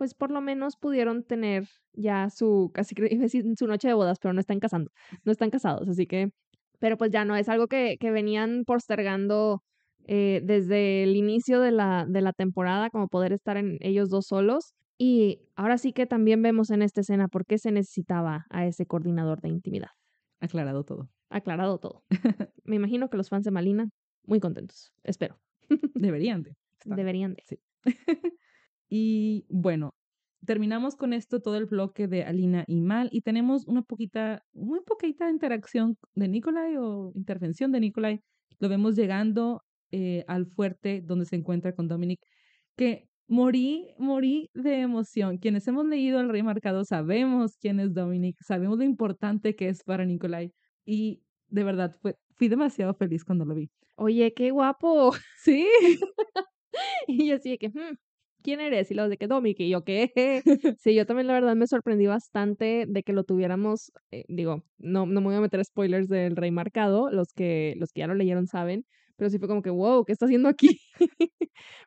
[0.00, 2.94] pues por lo menos pudieron tener ya su, casi
[3.58, 4.90] su noche de bodas, pero no están casando
[5.24, 6.32] no están casados, así que,
[6.78, 9.62] pero pues ya no, es algo que, que venían postergando
[10.06, 14.28] eh, desde el inicio de la, de la temporada, como poder estar en ellos dos
[14.28, 14.72] solos.
[14.96, 18.86] Y ahora sí que también vemos en esta escena por qué se necesitaba a ese
[18.86, 19.90] coordinador de intimidad.
[20.40, 21.10] Aclarado todo.
[21.28, 22.04] Aclarado todo.
[22.64, 23.90] Me imagino que los fans de Malina,
[24.24, 24.94] muy contentos.
[25.04, 25.38] Espero.
[25.94, 26.56] Deberían de.
[26.78, 26.96] estar.
[26.96, 27.42] Deberían de.
[27.44, 27.60] Sí.
[28.90, 29.92] y bueno,
[30.46, 34.80] terminamos con esto todo el bloque de Alina y Mal y tenemos una poquita, muy
[34.86, 38.20] poquita interacción de Nikolai o intervención de Nikolai.
[38.60, 42.20] Lo vemos llegando eh, al fuerte donde se encuentra con Dominic,
[42.76, 45.38] que morí, morí de emoción.
[45.38, 49.82] Quienes hemos leído El Rey Marcado sabemos quién es Dominic, sabemos lo importante que es
[49.84, 50.52] para Nikolai
[50.84, 53.70] y de verdad fue, fui demasiado feliz cuando lo vi.
[53.96, 55.12] Oye, qué guapo.
[55.42, 55.66] Sí.
[57.08, 57.96] y yo así que, "Hmm,
[58.42, 58.90] ¿quién eres?
[58.90, 59.60] Y los de que Dominic.
[59.60, 60.12] Y yo, ¿qué?
[60.78, 65.06] Sí, yo también la verdad me sorprendí bastante de que lo tuviéramos, eh, digo, no,
[65.06, 68.14] no me voy a meter spoilers del Rey Marcado, los que, los que ya lo
[68.14, 68.84] leyeron saben,
[69.16, 70.80] pero sí fue como que, wow, ¿qué está haciendo aquí?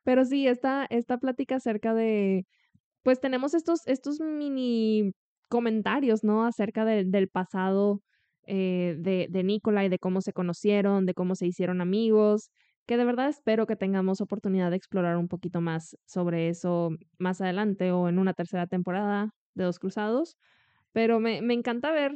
[0.03, 2.45] pero sí, esta, esta plática acerca de,
[3.03, 5.11] pues tenemos estos, estos mini
[5.49, 6.45] comentarios, ¿no?
[6.45, 8.01] Acerca de- del pasado
[8.45, 12.49] eh, de, de Nicola y de cómo se conocieron, de cómo se hicieron amigos,
[12.85, 17.41] que de verdad espero que tengamos oportunidad de explorar un poquito más sobre eso más
[17.41, 20.37] adelante o en una tercera temporada de Dos Cruzados.
[20.91, 22.13] Pero me, me encanta ver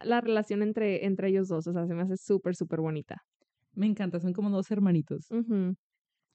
[0.00, 1.66] la relación entre, entre ellos dos.
[1.66, 3.16] O sea, se me hace súper, súper bonita.
[3.72, 5.26] Me encanta, son como dos hermanitos.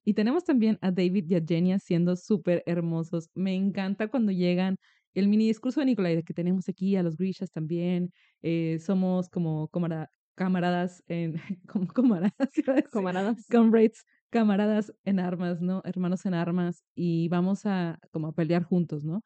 [0.06, 3.30] Y tenemos también a David y a Genia siendo súper hermosos.
[3.34, 4.76] Me encanta cuando llegan
[5.14, 8.10] el mini discurso de Nicolai, de que tenemos aquí a los Grishas también.
[8.42, 11.36] eh, somos como camara- camaradas en.
[11.68, 12.34] como camaradas.
[12.92, 13.48] Camaradas.
[13.52, 15.82] comrades, camaradas en armas, ¿no?
[15.86, 16.84] Hermanos en armas.
[16.96, 19.22] Y vamos a como a pelear juntos, ¿no?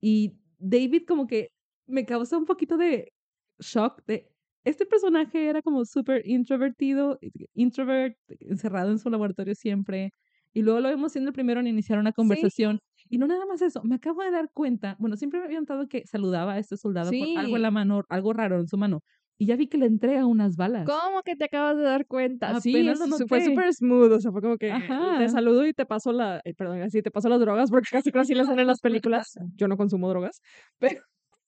[0.00, 1.50] Y David como que
[1.86, 3.12] me causa un poquito de
[3.60, 4.28] shock de
[4.64, 7.18] este personaje era como súper introvertido,
[7.54, 10.12] introvert, encerrado en su laboratorio siempre.
[10.52, 12.80] Y luego lo vemos siendo el primero en iniciar una conversación.
[13.08, 15.88] Y no nada más eso, me acabo de dar cuenta, bueno, siempre me había notado
[15.88, 17.72] que saludaba a este soldado con algo en la Sí.
[17.72, 19.00] mano, algo raro en su mano.
[19.40, 20.84] Y ya vi que le entrega unas balas.
[20.84, 22.60] ¿Cómo que te acabas de dar cuenta?
[22.60, 25.18] sí, lo su- fue súper smooth, o sea, fue como que Ajá.
[25.18, 28.12] te saludo y te paso la, eh, perdón, así te paso las drogas, porque casi
[28.26, 29.38] casi las hacen en las películas.
[29.56, 30.42] Yo no consumo drogas,
[30.78, 31.00] pero,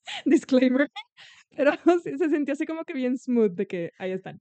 [0.25, 0.89] disclaimer,
[1.57, 4.41] pero sí, se sintió así como que bien smooth de que ahí están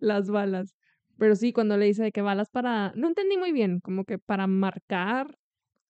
[0.00, 0.76] las balas.
[1.18, 4.18] Pero sí, cuando le dice de que balas para, no entendí muy bien, como que
[4.18, 5.36] para marcar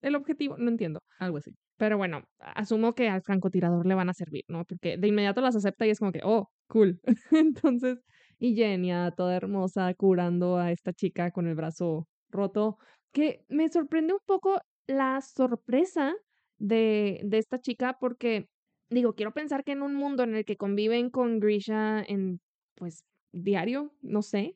[0.01, 1.01] el objetivo, no entiendo.
[1.19, 1.55] Algo así.
[1.77, 4.63] Pero bueno, asumo que al francotirador le van a servir, ¿no?
[4.65, 6.99] Porque de inmediato las acepta y es como que, oh, cool.
[7.31, 7.99] Entonces,
[8.39, 12.77] y Genia, toda hermosa, curando a esta chica con el brazo roto,
[13.11, 16.13] que me sorprende un poco la sorpresa
[16.57, 18.47] de, de esta chica porque,
[18.89, 22.39] digo, quiero pensar que en un mundo en el que conviven con Grisha en,
[22.75, 24.55] pues, diario, no sé,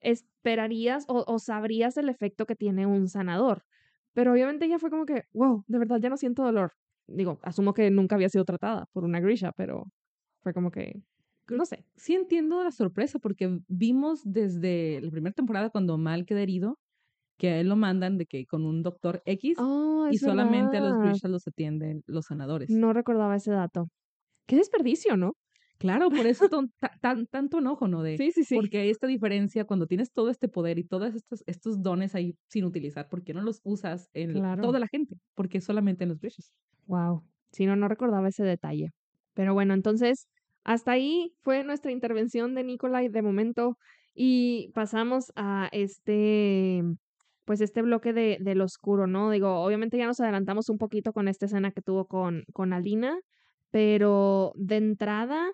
[0.00, 3.62] esperarías o, o sabrías el efecto que tiene un sanador.
[4.14, 6.72] Pero obviamente ella fue como que, wow, de verdad ya no siento dolor.
[7.06, 9.84] Digo, asumo que nunca había sido tratada por una Grisha, pero
[10.42, 11.02] fue como que,
[11.48, 11.86] no sé.
[11.96, 16.78] Sí entiendo la sorpresa porque vimos desde la primera temporada cuando Mal queda herido
[17.38, 20.80] que a él lo mandan de que con un doctor X Oh, y solamente a
[20.80, 20.98] los.
[20.98, 22.80] Grishas los atienden los sanadores.
[22.80, 23.88] No recordaba ese dato.
[24.46, 25.34] Qué desperdicio, ¿no?
[25.84, 28.02] Claro, por eso ton- ta- tan, tanto enojo, ¿no?
[28.02, 28.54] De, Sí, sí, sí.
[28.56, 32.36] Porque hay esta diferencia cuando tienes todo este poder y todos estos, estos dones ahí
[32.48, 34.62] sin utilizar, ¿por qué no los usas en Claro.
[34.62, 35.16] toda la gente?
[35.34, 36.54] Porque solamente en los Grishas.
[36.86, 37.22] Wow.
[37.52, 38.92] Si no, no recordaba ese detalle.
[39.34, 40.26] Pero bueno, entonces,
[40.64, 43.76] hasta ahí fue nuestra intervención de Nikolai de momento.
[44.14, 46.82] Y pasamos a este,
[47.44, 49.30] pues este bloque de, del oscuro, ¿no?
[49.30, 53.18] Digo, obviamente ya nos adelantamos un poquito con esta escena que tuvo con, con Alina,
[53.70, 55.50] pero de entrada,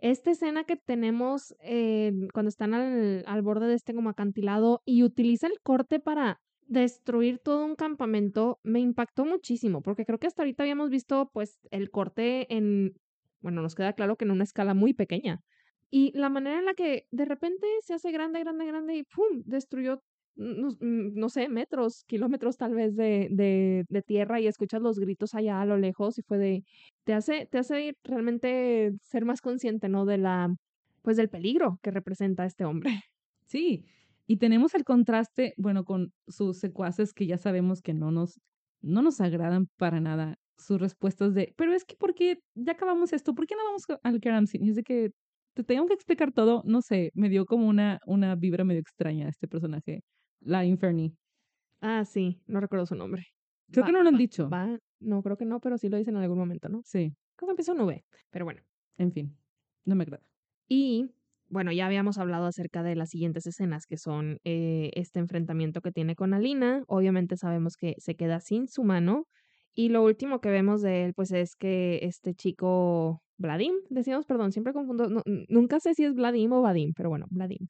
[0.00, 5.02] esta escena que tenemos eh, cuando están al, al borde de este como acantilado y
[5.02, 10.42] utiliza el corte para destruir todo un campamento me impactó muchísimo, porque creo que hasta
[10.42, 12.94] ahorita habíamos visto pues el corte en,
[13.40, 15.40] bueno, nos queda claro que en una escala muy pequeña.
[15.90, 19.42] Y la manera en la que de repente se hace grande, grande, grande y ¡pum!
[19.44, 20.00] destruyó,
[20.36, 24.98] no, mm, no sé, metros, kilómetros tal vez de, de, de tierra y escuchas los
[24.98, 26.64] gritos allá a lo lejos y fue de,
[27.04, 30.04] te hace, te hace realmente ser más consciente, ¿no?
[30.06, 30.54] De la,
[31.02, 32.90] pues del peligro que representa este hombre.
[33.46, 33.84] Sí,
[34.26, 38.40] y tenemos el contraste, bueno, con sus secuaces que ya sabemos que no nos,
[38.80, 40.36] no nos agradan para nada.
[40.56, 43.34] Sus respuestas de, pero es que ¿por qué ya acabamos esto?
[43.34, 44.62] ¿Por qué no vamos al Karamzin?
[44.64, 45.10] Y es de que
[45.54, 49.28] te tengo que explicar todo, no sé, me dio como una, una vibra medio extraña
[49.28, 50.02] este personaje,
[50.40, 51.14] la Inferni.
[51.80, 53.26] Ah, sí, no recuerdo su nombre.
[53.70, 54.48] Creo que no lo han va- dicho.
[54.50, 56.82] va- no, creo que no, pero sí lo dicen en algún momento, ¿no?
[56.84, 58.60] Sí, Creo que empieza un V, pero bueno.
[58.98, 59.36] en fin,
[59.86, 60.22] no me agrada.
[60.68, 61.10] Y
[61.48, 65.90] bueno, ya habíamos hablado acerca de las siguientes escenas, que son eh, este enfrentamiento que
[65.90, 66.84] tiene con Alina.
[66.86, 69.26] Obviamente sabemos que se queda sin su mano.
[69.72, 74.52] Y lo último que vemos de él, pues es que este chico, Vladim, decíamos, perdón,
[74.52, 77.68] siempre confundo, no- nunca sé si es Vladim o Vadim, pero bueno, Vladim,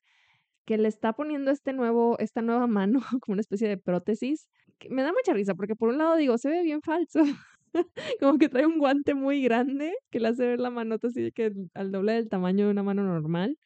[0.71, 4.89] que le está poniendo este nuevo, esta nueva mano, como una especie de prótesis, que
[4.89, 7.25] me da mucha risa, porque por un lado digo, se ve bien falso,
[8.21, 11.53] como que trae un guante muy grande que le hace ver la manota así que
[11.75, 13.59] al doble del tamaño de una mano normal.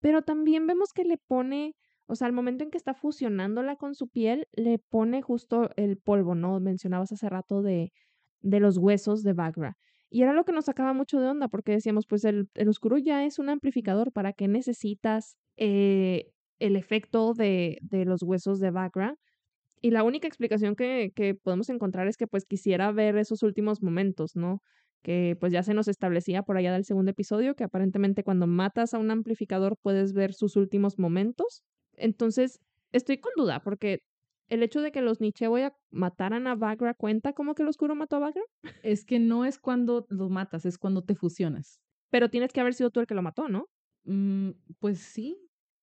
[0.00, 3.94] Pero también vemos que le pone, o sea, al momento en que está fusionándola con
[3.94, 6.58] su piel, le pone justo el polvo, ¿no?
[6.58, 7.92] Mencionabas hace rato de,
[8.40, 9.76] de los huesos de Bagra.
[10.10, 12.98] Y era lo que nos sacaba mucho de onda, porque decíamos, pues el, el oscuro
[12.98, 18.70] ya es un amplificador, ¿para qué necesitas eh, el efecto de, de los huesos de
[18.70, 19.14] Bagra?
[19.80, 23.82] Y la única explicación que, que podemos encontrar es que pues quisiera ver esos últimos
[23.82, 24.60] momentos, ¿no?
[25.02, 28.94] Que pues ya se nos establecía por allá del segundo episodio, que aparentemente cuando matas
[28.94, 31.62] a un amplificador puedes ver sus últimos momentos.
[31.92, 32.58] Entonces,
[32.92, 34.00] estoy con duda, porque
[34.48, 38.16] el hecho de que los Nichevoya mataran a Bagra cuenta como que el oscuro mató
[38.16, 38.42] a Bagra,
[38.82, 41.80] Es que no es cuando lo matas, es cuando te fusionas.
[42.10, 43.66] pero tienes que haber sido tú el que lo mató, ¿no?
[44.04, 45.36] Mm, pues sí,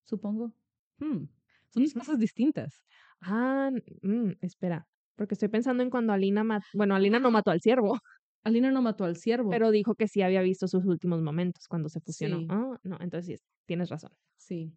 [0.03, 0.53] supongo.
[0.99, 1.25] Hmm,
[1.69, 2.83] Son dos cosas distintas.
[3.21, 3.69] Ah,
[4.01, 7.93] mm, espera, porque estoy pensando en cuando Alina mató, bueno, Alina no mató al ciervo.
[8.43, 9.49] Alina no mató al ciervo.
[9.49, 12.39] Pero dijo que sí había visto sus últimos momentos cuando se fusionó.
[12.39, 12.47] Sí.
[12.49, 14.11] Ah, no, entonces sí, tienes razón.
[14.37, 14.71] Sí.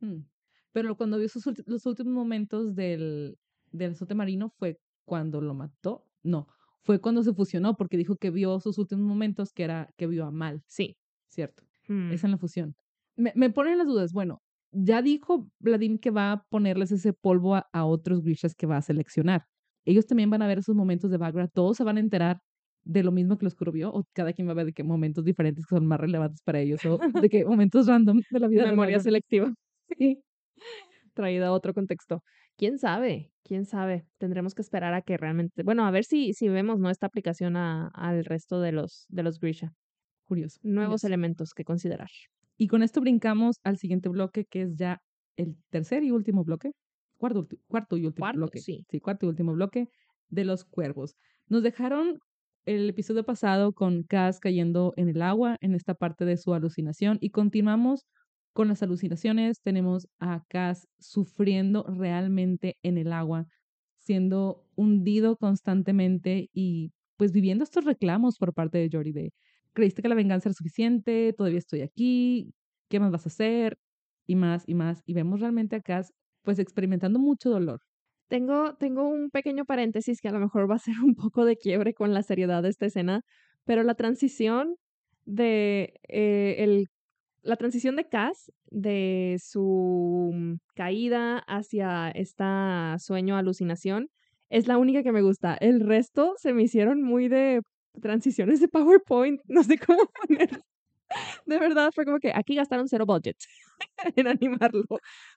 [0.00, 0.22] Mm.
[0.72, 3.38] Pero cuando vio sus los últimos momentos del,
[3.70, 6.04] del azote marino fue cuando lo mató.
[6.22, 6.48] No,
[6.82, 10.26] fue cuando se fusionó porque dijo que vio sus últimos momentos que era que vio
[10.26, 10.96] a Mal, Sí.
[11.28, 11.62] ¿cierto?
[11.88, 12.10] Mm.
[12.10, 12.74] Es en la fusión.
[13.14, 14.12] Me, me ponen las dudas.
[14.12, 14.42] Bueno,
[14.76, 18.76] ya dijo Vladimir que va a ponerles ese polvo a, a otros Grishas que va
[18.78, 19.44] a seleccionar.
[19.84, 21.48] Ellos también van a ver esos momentos de Bagra.
[21.48, 22.40] Todos se van a enterar
[22.84, 24.84] de lo mismo que el oscuro vio, o cada quien va a ver de qué
[24.84, 28.48] momentos diferentes que son más relevantes para ellos, o de qué momentos random de la
[28.48, 29.52] vida de Memoria selectiva.
[29.98, 30.20] Sí.
[31.14, 32.22] Traída a otro contexto.
[32.56, 33.32] ¿Quién sabe?
[33.44, 34.06] ¿Quién sabe?
[34.18, 35.62] Tendremos que esperar a que realmente...
[35.62, 36.90] Bueno, a ver si, si vemos ¿no?
[36.90, 39.72] esta aplicación a- al resto de los, de los Grisha.
[40.24, 40.58] Curioso.
[40.62, 41.06] Nuevos curioso.
[41.06, 42.08] elementos que considerar.
[42.56, 45.00] Y con esto brincamos al siguiente bloque, que es ya
[45.36, 46.72] el tercer y último bloque.
[47.18, 48.64] Cuarto, cuarto y último Cuarto, bloque.
[48.64, 48.86] sí.
[48.88, 49.88] Sí, cuarto y último bloque
[50.28, 51.16] de los cuervos.
[51.48, 52.18] Nos dejaron
[52.64, 57.18] el episodio pasado con Cass cayendo en el agua, en esta parte de su alucinación,
[57.20, 58.06] y continuamos
[58.52, 59.60] con las alucinaciones.
[59.62, 63.46] Tenemos a Cass sufriendo realmente en el agua,
[63.98, 69.32] siendo hundido constantemente y pues viviendo estos reclamos por parte de Jory de
[69.76, 72.54] creíste que la venganza era suficiente, todavía estoy aquí,
[72.88, 73.78] ¿qué más vas a hacer?
[74.26, 75.02] Y más y más.
[75.06, 76.12] Y vemos realmente a Cass
[76.42, 77.80] pues experimentando mucho dolor.
[78.28, 81.56] Tengo, tengo un pequeño paréntesis que a lo mejor va a ser un poco de
[81.56, 83.20] quiebre con la seriedad de esta escena,
[83.64, 84.76] pero la transición
[85.26, 86.88] de eh, el,
[87.42, 94.08] la transición de Cass de su mm, caída hacia esta sueño alucinación
[94.48, 95.54] es la única que me gusta.
[95.54, 97.60] El resto se me hicieron muy de
[98.00, 100.62] transiciones de PowerPoint, no sé cómo poner.
[101.46, 103.36] De verdad fue como que aquí gastaron cero budget
[104.16, 104.84] en animarlo.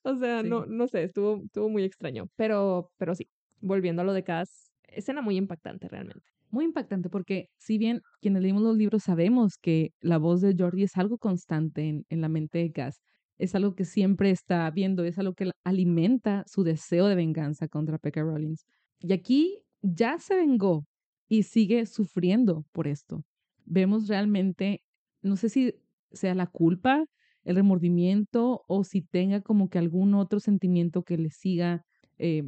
[0.03, 0.49] O sea, Sí.
[0.49, 2.27] no, no sé, estuvo, estuvo muy extraño.
[2.35, 3.29] Pero, pero sí,
[3.61, 6.25] volviendo a lo de Cass, escena muy impactante realmente.
[6.49, 10.83] Muy impactante porque si bien quienes leímos los libros sabemos que la voz de Jordi
[10.83, 12.99] es algo constante en, en la mente de Cass,
[13.37, 17.99] es algo que siempre está viendo, es algo que alimenta su deseo de venganza contra
[17.99, 18.65] Pekka Rollins.
[18.99, 20.85] Y aquí ya se vengó
[21.29, 23.23] y sigue sufriendo por esto.
[23.65, 24.83] Vemos realmente,
[25.21, 25.75] no sé si
[26.11, 27.05] sea la culpa,
[27.43, 31.85] el remordimiento o si tenga como que algún otro sentimiento que le siga,
[32.17, 32.43] eh,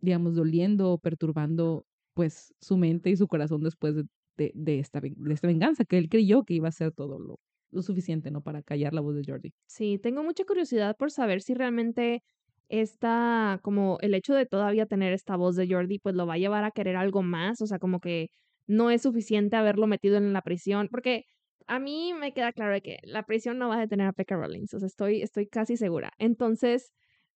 [0.00, 5.46] digamos, doliendo o perturbando pues su mente y su corazón después de, esta, de esta
[5.46, 7.38] venganza, que él creyó que iba a ser todo lo,
[7.70, 8.42] lo suficiente, ¿no?
[8.42, 9.52] Para callar la voz de Jordi.
[9.66, 12.22] Sí, tengo mucha curiosidad por saber si realmente
[12.72, 16.38] esta, como el hecho de todavía tener esta voz de Jordi, pues lo va a
[16.38, 18.28] llevar a querer algo más, o sea, como que
[18.66, 21.24] no es suficiente haberlo metido en la prisión, porque
[21.66, 24.72] a mí me queda claro que la prisión no va a detener a Pekka Rollins,
[24.74, 26.12] o sea, estoy, estoy casi segura.
[26.18, 26.92] Entonces,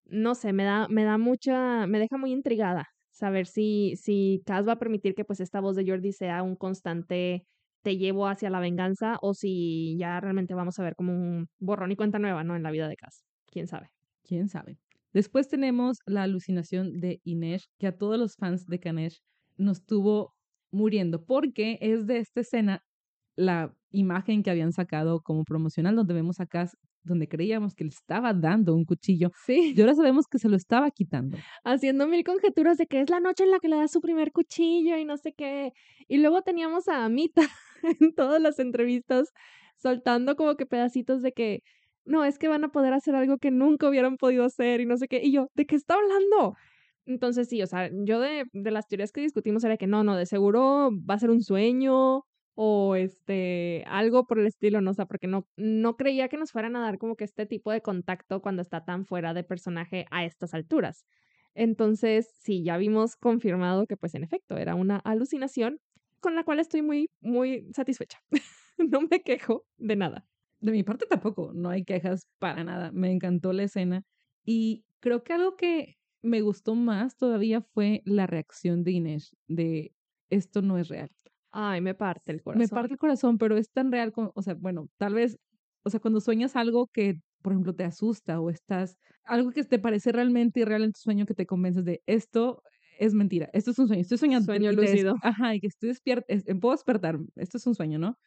[0.07, 4.67] no sé, me da, me da mucha, me deja muy intrigada saber si, si Cass
[4.67, 7.45] va a permitir que pues esta voz de Jordi sea un constante
[7.83, 11.93] te llevo hacia la venganza o si ya realmente vamos a ver como un borrón
[11.93, 12.57] y cuenta nueva, ¿no?
[12.57, 13.25] En la vida de Cass.
[13.47, 13.91] ¿Quién sabe?
[14.25, 14.79] ¿Quién sabe?
[15.13, 19.21] Después tenemos la alucinación de Inesh, que a todos los fans de Kanesh
[19.57, 20.35] nos tuvo
[20.71, 22.83] muriendo, porque es de esta escena
[23.37, 27.91] la imagen que habían sacado como promocional, donde vemos a Cass, donde creíamos que le
[27.91, 29.75] estaba dando un cuchillo, Sí.
[29.77, 31.39] y ahora sabemos que se lo estaba quitando.
[31.65, 34.33] Haciendo mil conjeturas de que es la noche en la que le da su primer
[34.33, 35.73] cuchillo y no sé qué.
[36.09, 37.43] Y luego teníamos a Amita
[38.01, 39.31] en todas las entrevistas
[39.77, 41.61] soltando como que pedacitos de que
[42.07, 44.97] no, es que van a poder hacer algo que nunca hubieran podido hacer y no
[44.97, 45.21] sé qué.
[45.23, 46.55] Y yo, ¿de qué está hablando?
[47.07, 50.17] Entonces sí, o sea, yo de, de las teorías que discutimos era que no, no,
[50.17, 54.95] de seguro va a ser un sueño o este algo por el estilo, no o
[54.95, 57.83] sea, porque no, no creía que nos fueran a dar como que este tipo de
[57.83, 61.07] contacto cuando está tan fuera de personaje a estas alturas.
[61.55, 65.81] Entonces, sí, ya vimos confirmado que pues en efecto era una alucinación
[66.21, 68.19] con la cual estoy muy, muy satisfecha.
[68.79, 70.27] no me quejo de nada.
[70.61, 72.91] De mi parte tampoco, no hay quejas para nada.
[72.93, 74.03] Me encantó la escena
[74.45, 79.95] y creo que algo que me gustó más todavía fue la reacción de Inés de
[80.31, 81.11] esto no es real.
[81.53, 82.61] Ay, me parte el corazón.
[82.61, 85.39] Me parte el corazón, pero es tan real, como- o sea, bueno, tal vez,
[85.85, 89.79] o sea, cuando sueñas algo que, por ejemplo, te asusta o estás, algo que te
[89.79, 92.63] parece realmente irreal en tu sueño que te convences de esto
[92.99, 94.47] es mentira, esto es un sueño, estoy soñando.
[94.47, 95.15] Sueño lúcido.
[95.23, 96.27] Ajá, y que estoy despierta,
[96.61, 98.19] puedo despertar, esto es un sueño, ¿no?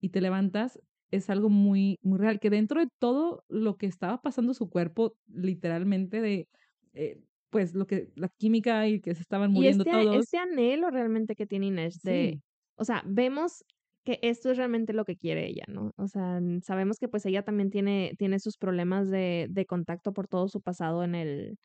[0.00, 0.80] Y te levantas,
[1.16, 5.16] es algo muy, muy real, que dentro de todo lo que estaba pasando su cuerpo,
[5.26, 6.48] literalmente de,
[6.94, 10.16] eh, pues, lo que, la química y que se estaban Y muriendo este, todos.
[10.16, 12.42] este anhelo realmente que tiene Inés de, Sí.
[12.76, 13.64] o sea, vemos
[14.04, 15.92] que esto es realmente lo que quiere ella, ¿no?
[15.96, 20.28] O sea, sabemos que pues ella también tiene, tiene sus problemas de, de contacto por
[20.28, 21.56] todo su pasado en el,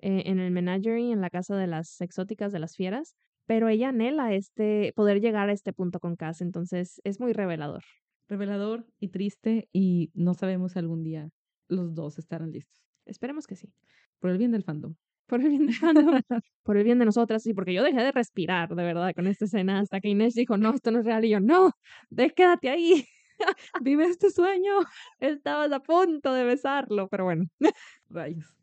[0.00, 3.16] eh, en el menagerie, en la casa de las exóticas, de las fieras.
[3.46, 7.82] pero ella anhela este, poder llegar a este punto con Cass, entonces es muy revelador.
[8.28, 11.30] Revelador y triste y no sabemos si algún día
[11.68, 12.82] los dos estarán listos.
[13.06, 13.72] Esperemos que sí.
[14.18, 14.94] Por el bien del fandom.
[15.26, 16.20] Por el bien del fandom.
[16.62, 19.46] por el bien de nosotras, y porque yo dejé de respirar, de verdad, con esta
[19.46, 21.72] escena, hasta que Inés dijo, no, esto no es real, y yo, no,
[22.10, 23.06] de, quédate ahí.
[23.82, 24.72] Vive este sueño.
[25.20, 27.44] Estabas a punto de besarlo, pero bueno.
[28.10, 28.54] Rayos.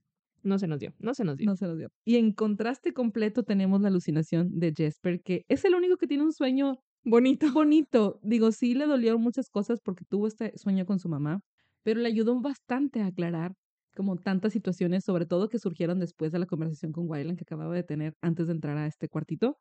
[0.43, 1.45] No se nos dio, no se nos dio.
[1.45, 1.89] No se nos dio.
[2.03, 6.23] Y en contraste completo tenemos la alucinación de Jesper, que es el único que tiene
[6.23, 7.47] un sueño bonito.
[7.59, 8.19] Bonito.
[8.23, 11.41] Digo, sí le dolieron muchas cosas porque tuvo este sueño con su mamá,
[11.83, 13.53] pero le ayudó bastante a aclarar
[13.95, 17.75] como tantas situaciones, sobre todo que surgieron después de la conversación con Wyland que acababa
[17.75, 19.57] de tener antes de entrar a este cuartito.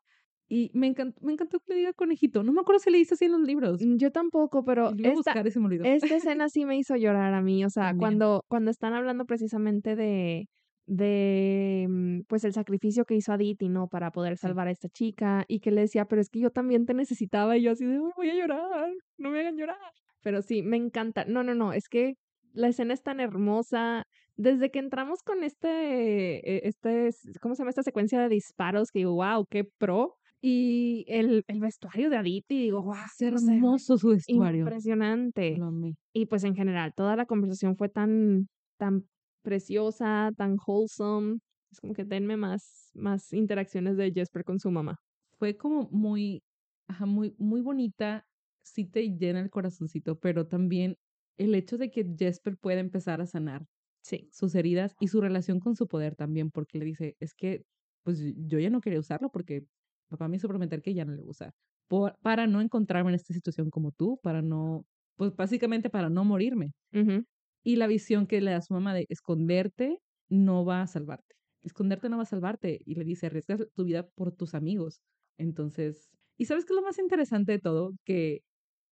[0.47, 2.43] Y me encantó, me encantó que le diga conejito.
[2.43, 3.81] No me acuerdo si le dice así en los libros.
[3.81, 7.63] Mm, yo tampoco, pero esta, esta escena sí me hizo llorar a mí.
[7.63, 10.49] O sea, cuando, cuando están hablando precisamente de,
[10.85, 13.87] de mm, pues el sacrificio que hizo Aditi, ¿no?
[13.87, 16.85] Para poder salvar a esta chica y que le decía, pero es que yo también
[16.85, 19.77] te necesitaba y yo así de, voy a llorar, no me hagan llorar.
[20.21, 21.25] Pero sí, me encanta.
[21.25, 22.15] No, no, no, es que
[22.53, 24.05] la escena es tan hermosa.
[24.35, 27.09] Desde que entramos con este, e, este,
[27.41, 27.69] ¿cómo se llama?
[27.69, 30.15] Esta secuencia de disparos que digo, wow, qué pro.
[30.43, 34.61] Y el, el vestuario de Aditi, digo, wow, es hermoso su vestuario.
[34.61, 35.57] Impresionante.
[36.13, 39.05] Y pues en general, toda la conversación fue tan, tan
[39.41, 41.39] preciosa, tan wholesome.
[41.71, 44.97] Es como que denme más, más interacciones de Jesper con su mamá.
[45.37, 46.43] Fue como muy,
[46.87, 48.25] ajá, muy, muy bonita.
[48.63, 50.95] Sí te llena el corazoncito, pero también
[51.37, 53.65] el hecho de que Jesper pueda empezar a sanar
[54.03, 54.31] sí.
[54.31, 57.63] sus heridas y su relación con su poder también, porque le dice, es que
[58.03, 59.65] pues yo ya no quería usarlo porque
[60.09, 61.51] papá me hizo prometer que ya no le iba a
[61.87, 64.85] Por, para no encontrarme en esta situación como tú, para no,
[65.17, 66.73] pues básicamente para no morirme.
[67.63, 69.99] Y la visión que le da su mamá de esconderte
[70.29, 71.35] no va a salvarte.
[71.63, 72.79] Esconderte no va a salvarte.
[72.85, 75.01] Y le dice, arriesgas tu vida por tus amigos.
[75.37, 77.93] Entonces, ¿y sabes qué es lo más interesante de todo?
[78.05, 78.41] Que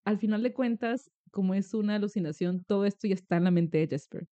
[0.06, 3.78] al final de cuentas, como es una alucinación, todo esto ya está en la mente
[3.78, 4.28] de Jesper.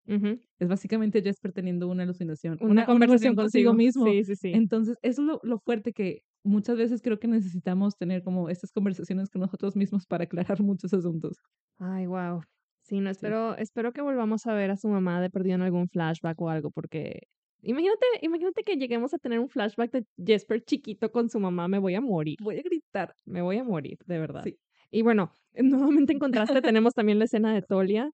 [0.60, 4.06] Es básicamente Jesper teniendo una alucinación, una, conversación, consigo, mismo.
[4.06, 4.52] Sí, sí, sí.
[4.54, 8.72] Entonces, eso es lo, lo, fuerte que muchas veces creo que necesitamos tener como estas
[8.72, 11.38] conversaciones con nosotros mismos para aclarar muchos asuntos.
[11.78, 12.42] Ay, wow.
[12.88, 15.90] Sí, no, espero, espero que volvamos a ver a su mamá de perdido en algún
[15.90, 17.28] flashback o algo, porque
[17.62, 21.80] imagínate, imagínate que lleguemos a tener un flashback de Jesper chiquito con su mamá, me
[21.80, 22.38] voy a morir.
[22.42, 24.44] Voy a gritar, me voy a morir, de verdad.
[24.46, 24.58] Sí.
[24.90, 28.10] Y bueno, nuevamente en contraste tenemos también la escena de Tolia,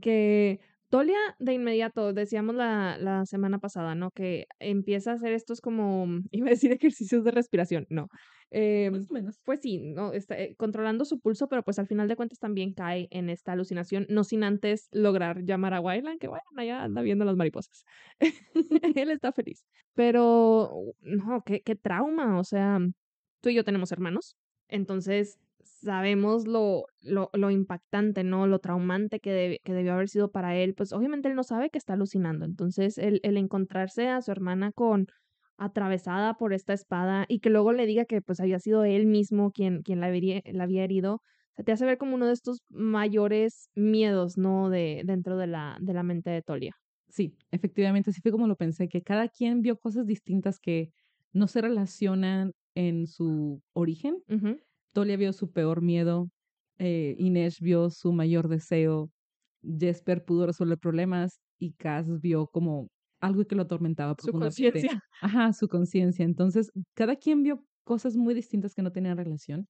[0.00, 0.58] que
[0.88, 4.12] Tolia de inmediato, decíamos la, la, semana pasada, ¿no?
[4.12, 8.08] Que empieza a hacer estos como, iba a decir ejercicios de respiración, no.
[8.52, 9.40] Eh, Más o menos.
[9.44, 10.12] Pues sí, ¿no?
[10.12, 13.52] Está, eh, controlando su pulso, pero pues al final de cuentas también cae en esta
[13.52, 17.84] alucinación, no sin antes lograr llamar a Wayland, que bueno, allá anda viendo las mariposas.
[18.96, 19.64] Él está feliz.
[19.94, 20.70] Pero,
[21.00, 22.78] no, qué, qué trauma, o sea,
[23.40, 24.36] tú y yo tenemos hermanos,
[24.68, 25.38] entonces
[25.86, 28.46] sabemos lo, lo, lo, impactante, ¿no?
[28.46, 31.78] Lo traumante que, que debió haber sido para él, pues obviamente él no sabe que
[31.78, 32.44] está alucinando.
[32.44, 35.06] Entonces, el, el encontrarse a su hermana con
[35.58, 39.52] atravesada por esta espada y que luego le diga que pues había sido él mismo
[39.52, 41.22] quien, quien la, había, la había herido,
[41.64, 44.68] te hace ver como uno de estos mayores miedos, ¿no?
[44.68, 46.74] De, dentro de la, de la mente de Tolia.
[47.08, 50.90] Sí, efectivamente, así fue como lo pensé, que cada quien vio cosas distintas que
[51.32, 54.18] no se relacionan en su origen.
[54.96, 56.30] Tolia vio su peor miedo,
[56.78, 59.10] eh, Inés vio su mayor deseo,
[59.62, 62.88] Jesper pudo resolver problemas y Cass vio como
[63.20, 64.16] algo que lo atormentaba.
[64.18, 64.98] Su conciencia.
[65.20, 66.24] Ajá, su conciencia.
[66.24, 69.66] Entonces, cada quien vio cosas muy distintas que no tenían relación,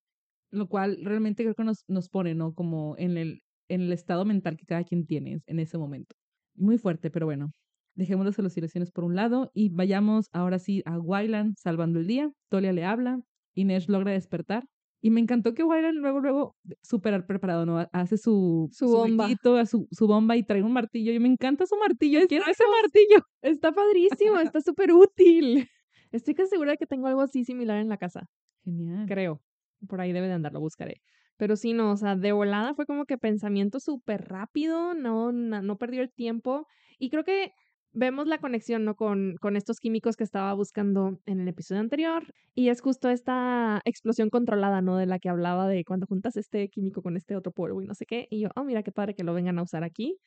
[0.53, 2.55] lo cual realmente creo que nos, nos pone, ¿no?
[2.55, 6.14] Como en el, en el estado mental que cada quien tiene en ese momento.
[6.55, 7.51] Muy fuerte, pero bueno.
[7.97, 12.31] Dejemos las alucinaciones por un lado y vayamos ahora sí a Wyland salvando el día.
[12.49, 13.18] Tolia le habla,
[13.57, 14.68] Inés logra despertar
[15.01, 17.86] y me encantó que Wyland luego, luego, súper preparado, ¿no?
[17.92, 19.28] Hace su, su, bomba.
[19.66, 21.12] Su, su, bomba y trae un martillo.
[21.12, 22.20] Y me encanta su martillo.
[22.28, 23.24] Quiero ese martillo.
[23.42, 25.68] Está padrísimo, está súper útil.
[26.12, 28.26] Estoy casi segura de que tengo algo así similar en la casa.
[28.64, 29.07] Genial.
[29.07, 29.42] Creo.
[29.86, 31.03] Por ahí debe de andar, lo buscaré.
[31.36, 35.61] Pero sí, no, o sea, de volada fue como que pensamiento súper rápido, no, no,
[35.61, 36.66] no perdió el tiempo.
[36.99, 37.53] Y creo que
[37.93, 38.95] vemos la conexión, ¿no?
[38.95, 42.24] Con, con estos químicos que estaba buscando en el episodio anterior.
[42.55, 44.97] Y es justo esta explosión controlada, ¿no?
[44.97, 47.95] De la que hablaba de cuando juntas este químico con este otro polvo y no
[47.95, 48.26] sé qué.
[48.30, 50.18] Y yo, oh, mira qué padre que lo vengan a usar aquí.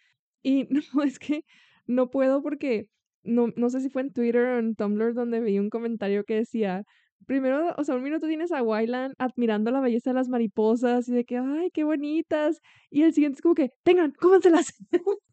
[0.43, 1.45] Y no, es que
[1.87, 2.87] no puedo porque
[3.23, 6.35] no, no sé si fue en Twitter o en Tumblr donde vi un comentario que
[6.35, 6.83] decía,
[7.25, 11.13] primero, o sea, un minuto tienes a Wyland admirando la belleza de las mariposas y
[11.13, 12.61] de que, ay, qué bonitas.
[12.89, 14.73] Y el siguiente es como que, tengan, cómanselas.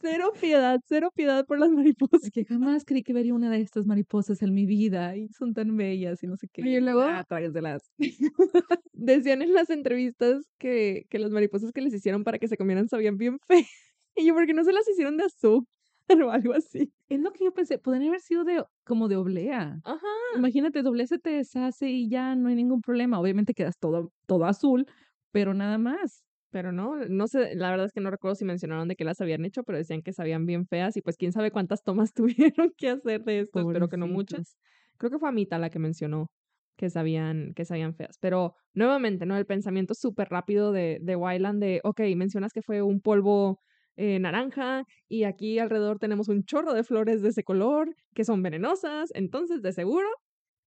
[0.00, 2.30] Cero piedad, cero piedad por las mariposas.
[2.32, 5.76] Que jamás creí que vería una de estas mariposas en mi vida y son tan
[5.76, 6.62] bellas y no sé qué.
[6.62, 7.82] Y luego Ah, tráguenselas.
[8.92, 12.88] decían en las entrevistas que, que las mariposas que les hicieron para que se comieran
[12.88, 13.66] sabían bien fe.
[14.14, 16.92] Y yo, ¿por qué no se las hicieron de azúcar o algo así?
[17.08, 19.80] Es lo que yo pensé, podrían haber sido de como de oblea.
[19.84, 20.06] Ajá.
[20.36, 23.18] Imagínate, doblea se te deshace y ya no hay ningún problema.
[23.18, 24.84] Obviamente quedas todo, todo azul,
[25.30, 26.24] pero nada más.
[26.52, 29.20] Pero no, no sé, la verdad es que no recuerdo si mencionaron de que las
[29.22, 32.72] habían hecho, pero decían que sabían bien feas y pues quién sabe cuántas tomas tuvieron
[32.76, 34.56] que hacer de esto, espero que no muchas.
[34.98, 36.28] Creo que fue Amita la que mencionó
[36.76, 38.18] que sabían, que sabían feas.
[38.20, 39.36] Pero nuevamente, ¿no?
[39.36, 43.58] El pensamiento súper rápido de, de Wyland de, ok, mencionas que fue un polvo
[43.96, 48.42] eh, naranja y aquí alrededor tenemos un chorro de flores de ese color que son
[48.42, 50.08] venenosas, entonces de seguro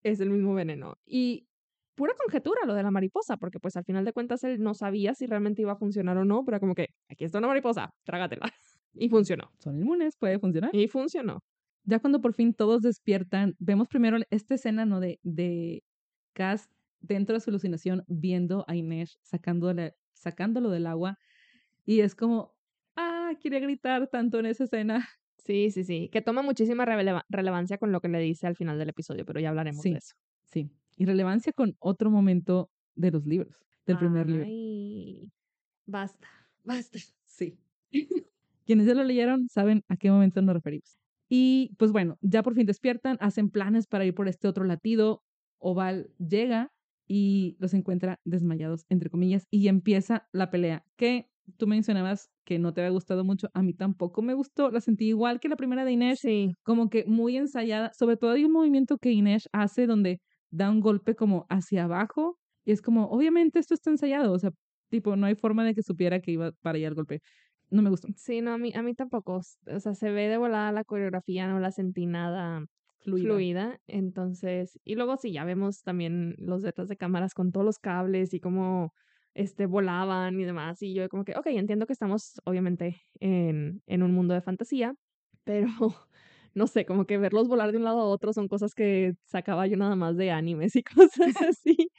[0.04, 0.96] es el mismo veneno.
[1.06, 1.48] Y
[1.96, 5.14] pura conjetura lo de la mariposa, porque pues al final de cuentas él no sabía
[5.16, 8.42] si realmente iba a funcionar o no, pero como que aquí está una mariposa, trágatela.
[8.98, 9.52] Y funcionó.
[9.60, 10.70] Son inmunes, puede funcionar.
[10.74, 11.40] Y funcionó.
[11.84, 15.02] Ya cuando por fin todos despiertan, vemos primero esta escena, ¿no?
[15.02, 15.84] De, de
[16.34, 16.70] Cass
[17.02, 21.18] dentro de su alucinación viendo a Inés sacándole, sacándolo del agua
[21.86, 22.56] y es como,
[22.96, 25.06] ah, quería gritar tanto en esa escena.
[25.46, 26.10] Sí, sí, sí.
[26.12, 29.40] Que toma muchísima releva- relevancia con lo que le dice al final del episodio, pero
[29.40, 29.92] ya hablaremos Sí.
[29.92, 30.16] de eso.
[30.46, 30.72] Sí.
[30.98, 34.46] Y relevancia con otro momento de los libros, del primer libro.
[35.86, 36.28] Basta,
[36.64, 37.00] basta.
[37.26, 37.58] Sí.
[38.66, 40.98] Quienes ya lo leyeron saben a qué momento nos referimos.
[41.30, 45.24] Y pues bueno, ya por fin despiertan, hacen planes para ir por este otro latido.
[45.60, 46.72] Oval llega
[47.08, 52.74] y los encuentra desmayados, entre comillas, y empieza la pelea, que tú mencionabas que no
[52.74, 55.86] te había gustado mucho, a mí tampoco me gustó, la sentí igual que la primera
[55.86, 59.86] de Inés, Sí, como que muy ensayada, sobre todo hay un movimiento que Inés hace
[59.86, 60.20] donde
[60.52, 64.52] da un golpe como hacia abajo y es como, obviamente esto está ensayado, o sea,
[64.90, 67.22] tipo, no hay forma de que supiera que iba para allá el golpe.
[67.70, 68.10] No me gustó.
[68.16, 69.42] sí, no, a mí, a mí tampoco.
[69.68, 72.66] O sea, se ve de volada la coreografía, no la sentí nada
[73.00, 73.46] Fluida.
[73.48, 73.80] fluida.
[73.88, 78.34] Entonces, y luego sí, ya vemos también los detrás de cámaras con todos los cables
[78.34, 78.92] y cómo
[79.34, 80.82] este, volaban y demás.
[80.82, 84.96] Y yo como que, ok, entiendo que estamos obviamente en, en un mundo de fantasía,
[85.44, 85.68] pero
[86.56, 89.68] no sé, como que verlos volar de un lado a otro son cosas que sacaba
[89.68, 91.90] yo nada más de animes y cosas así.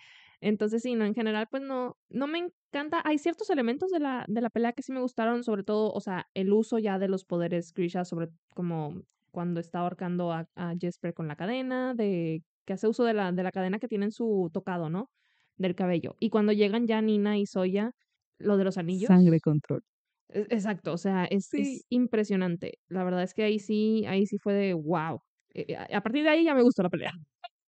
[0.41, 3.03] Entonces, sí, no, en general, pues no, no me encanta.
[3.05, 6.01] Hay ciertos elementos de la, de la pelea que sí me gustaron, sobre todo, o
[6.01, 10.75] sea, el uso ya de los poderes Grisha, sobre como cuando está ahorcando a, a
[10.79, 14.07] Jesper con la cadena, de que hace uso de la, de la cadena que tiene
[14.07, 15.11] en su tocado, ¿no?
[15.57, 16.17] Del cabello.
[16.21, 17.93] Y cuando llegan ya Nina y Soya,
[18.39, 19.09] lo de los anillos.
[19.09, 19.83] Sangre control.
[20.29, 21.57] Es- Exacto, o sea, es, Sí.
[21.57, 22.79] es impresionante.
[22.89, 25.21] La verdad es que ahí sí, ahí sí fue de wow.
[25.55, 27.13] Eh, a a partir de ahí ya me gustó la pelea.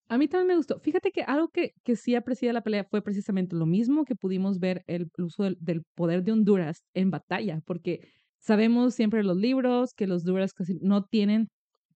[0.08, 0.80] A mí también me gustó.
[0.80, 4.16] Fíjate que algo que, que sí aprecié de la pelea fue precisamente lo mismo que
[4.16, 8.08] pudimos ver el, uso del, del poder de Honduras en batalla, porque
[8.40, 11.48] sabemos siempre en los libros que los Duras casi no tienen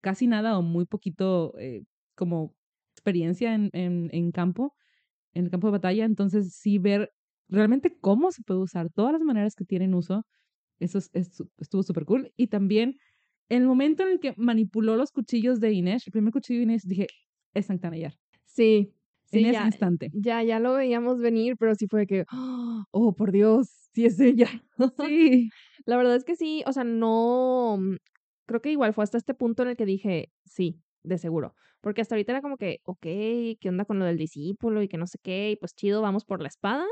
[0.02, 1.84] casi nada o muy poquito eh,
[2.16, 2.54] como
[2.94, 4.74] experiencia en, en, en campo,
[5.34, 6.04] en el campo de batalla.
[6.04, 7.10] Entonces, sí ver
[7.48, 10.24] realmente cómo se puede usar, todas las maneras que tienen uso,
[10.84, 12.32] eso es- es- estuvo súper cool.
[12.36, 12.96] Y también
[13.48, 16.82] el momento en el que manipuló los cuchillos de Inés, el primer cuchillo de Inés,
[16.86, 17.06] dije,
[17.54, 18.14] es Santanayar.
[18.44, 20.12] Sí, sí, en ese ya, instante.
[20.12, 22.24] ya, ya lo veíamos venir, pero sí fue que,
[22.92, 24.48] oh, por Dios, sí es ella.
[25.00, 25.52] Sí.
[25.86, 27.96] La verdad es que sí, o sea, no, mm,
[28.46, 31.54] creo que igual fue hasta este punto en el que dije, sí, de seguro.
[31.80, 34.98] Porque hasta ahorita era como que, ok, ¿qué onda con lo del discípulo y que
[34.98, 35.50] no sé qué?
[35.52, 36.84] Y pues chido, vamos por la espada.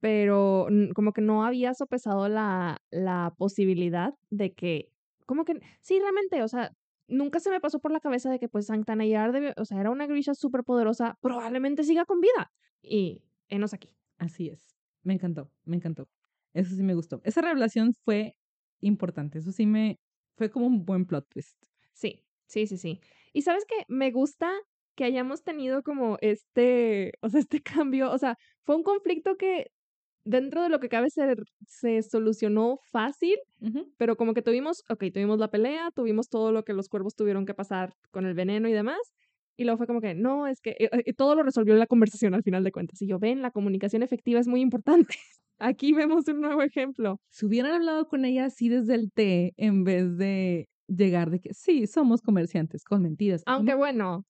[0.00, 4.88] Pero como que no había sopesado la, la posibilidad de que,
[5.26, 6.70] como que, sí, realmente, o sea,
[7.08, 9.90] nunca se me pasó por la cabeza de que pues Santanayar, debe- o sea, era
[9.90, 12.52] una Grisha súper poderosa, probablemente siga con vida.
[12.82, 13.96] Y enos aquí.
[14.18, 14.76] Así es.
[15.02, 16.08] Me encantó, me encantó.
[16.54, 17.20] Eso sí me gustó.
[17.24, 18.34] Esa revelación fue
[18.80, 19.38] importante.
[19.38, 19.98] Eso sí me
[20.36, 21.56] fue como un buen plot twist.
[21.92, 23.00] Sí, sí, sí, sí.
[23.32, 24.52] Y sabes que me gusta
[24.96, 29.70] que hayamos tenido como este, o sea, este cambio, o sea, fue un conflicto que
[30.28, 31.22] dentro de lo que cabe se,
[31.66, 33.36] se solucionó fácil,
[33.96, 37.46] pero como que tuvimos, ok, tuvimos la pelea, tuvimos todo lo que los cuervos tuvieron
[37.46, 38.98] que pasar con el veneno y demás,
[39.56, 42.44] y luego fue como que, no, es que eh, todo lo resolvió la conversación al
[42.44, 43.02] final de cuentas.
[43.02, 45.16] Y yo, ven, la comunicación efectiva es muy importante.
[45.58, 47.20] Aquí vemos un nuevo ejemplo.
[47.30, 51.54] Si hubieran hablado con ella así desde el té, en vez de llegar de que
[51.54, 53.42] sí, somos comerciantes con mentiras.
[53.46, 54.24] Aunque No, bueno,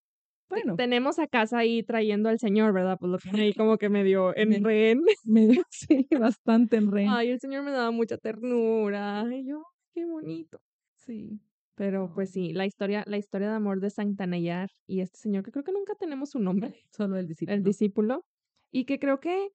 [0.49, 2.97] bueno, tenemos a casa ahí trayendo al señor, ¿verdad?
[2.99, 5.03] Pues lo tiene ahí como que medio en Me- rehén.
[5.25, 7.07] me, sí, bastante en re.
[7.09, 9.25] Ay, el señor me daba mucha ternura.
[9.33, 9.63] Y yo,
[9.95, 10.61] qué bonito.
[10.97, 11.41] Sí.
[11.75, 15.53] Pero pues sí, la historia, la historia de amor de Santanayar y este señor, que
[15.53, 17.55] creo que nunca tenemos su nombre, Solo el discípulo.
[17.55, 18.25] el discípulo,
[18.73, 19.51] y que creo que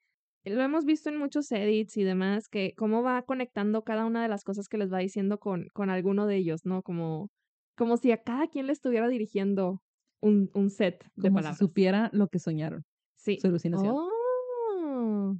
[0.46, 4.30] lo hemos visto en muchos edits y demás, que cómo va conectando cada una de
[4.30, 6.82] las cosas que les va diciendo con, con alguno de ellos, ¿no?
[6.82, 7.30] Como,
[7.76, 9.82] como si a cada quien le estuviera dirigiendo
[10.24, 11.58] un, un set de Como palabras.
[11.58, 12.84] si supiera lo que soñaron.
[13.16, 13.38] Sí.
[13.40, 13.94] Su alucinación.
[13.96, 15.36] Oh,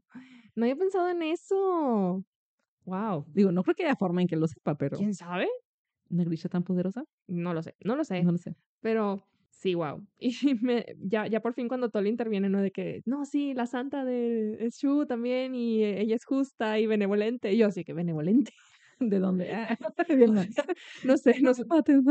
[0.56, 2.24] no había pensado en eso.
[2.86, 3.26] Wow.
[3.34, 5.48] Digo, no creo que haya forma en que lo sepa, pero ¿Quién sabe?
[6.10, 7.04] ¿una Grisha tan poderosa?
[7.28, 8.22] No lo sé, no lo sé.
[8.24, 8.56] No lo sé.
[8.82, 10.06] Pero sí, wow.
[10.20, 12.62] Y me, ya, ya por fin cuando Tolly interviene, ¿no?
[12.62, 16.88] De que, no, sí, la santa de Shu también y eh, ella es justa y
[16.88, 17.54] benevolente.
[17.54, 18.52] Y yo así que benevolente.
[19.00, 19.52] ¿De dónde?
[19.52, 19.78] Ah.
[21.04, 21.66] No sé, no sé.
[21.66, 22.02] mates.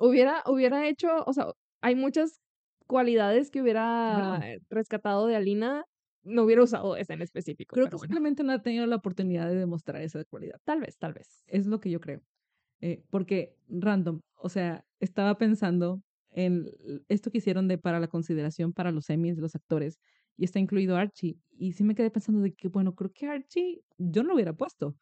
[0.00, 1.46] Hubiera, hubiera hecho, o sea,
[1.80, 2.40] hay muchas
[2.86, 5.84] cualidades que hubiera rescatado de Alina.
[6.22, 7.74] No hubiera usado esa en específico.
[7.74, 10.60] Creo que bueno, simplemente no ha tenido la oportunidad de demostrar esa cualidad.
[10.64, 11.44] tal vez, tal vez.
[11.46, 12.20] Es lo que yo creo.
[12.80, 16.68] Eh, porque random, o sea, estaba pensando en
[17.08, 20.00] esto que hicieron de para la consideración para los Emmys de los actores
[20.36, 21.38] y está incluido Archie.
[21.58, 24.52] Y sí me quedé pensando de que, bueno, creo que Archie yo no lo hubiera
[24.52, 24.96] puesto.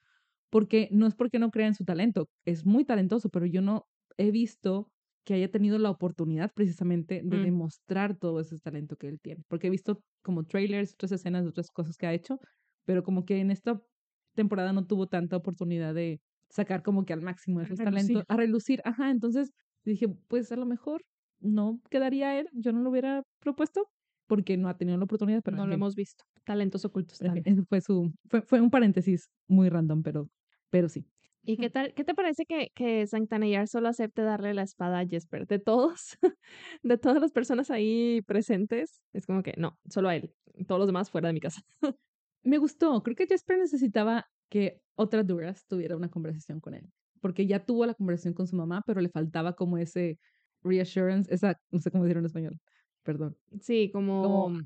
[0.50, 3.88] Porque no es porque no crea en su talento, es muy talentoso, pero yo no
[4.18, 4.92] he visto
[5.24, 7.40] que haya tenido la oportunidad precisamente de Mm.
[7.40, 9.42] demostrar todo ese talento que él tiene.
[9.48, 12.38] Porque he visto como trailers, otras escenas, otras cosas que ha hecho,
[12.84, 13.80] pero como que en esta
[14.34, 16.20] temporada no tuvo tanta oportunidad de
[16.50, 18.80] sacar como que al máximo esos talentos, a relucir.
[18.84, 19.50] Ajá, entonces
[19.84, 21.02] dije, pues a lo mejor
[21.40, 23.88] no quedaría él, yo no lo hubiera propuesto
[24.26, 26.24] porque no ha tenido la oportunidad, pero no lo fin, hemos visto.
[26.44, 27.20] Talentos ocultos.
[27.22, 30.28] ese fue su fue, fue un paréntesis muy random, pero
[30.70, 31.06] pero sí.
[31.46, 31.92] ¿Y qué tal?
[31.94, 35.46] ¿Qué te parece que, que Santanellar solo acepte darle la espada a Jesper?
[35.46, 36.16] De todos,
[36.82, 40.32] de todas las personas ahí presentes, es como que no, solo a él.
[40.66, 41.60] Todos los demás fuera de mi casa.
[42.42, 46.88] Me gustó, creo que Jesper necesitaba que otra Duras tuviera una conversación con él,
[47.20, 50.18] porque ya tuvo la conversación con su mamá, pero le faltaba como ese
[50.62, 52.58] reassurance, esa, no sé cómo decirlo en español,
[53.02, 54.60] perdón, Sí, como, como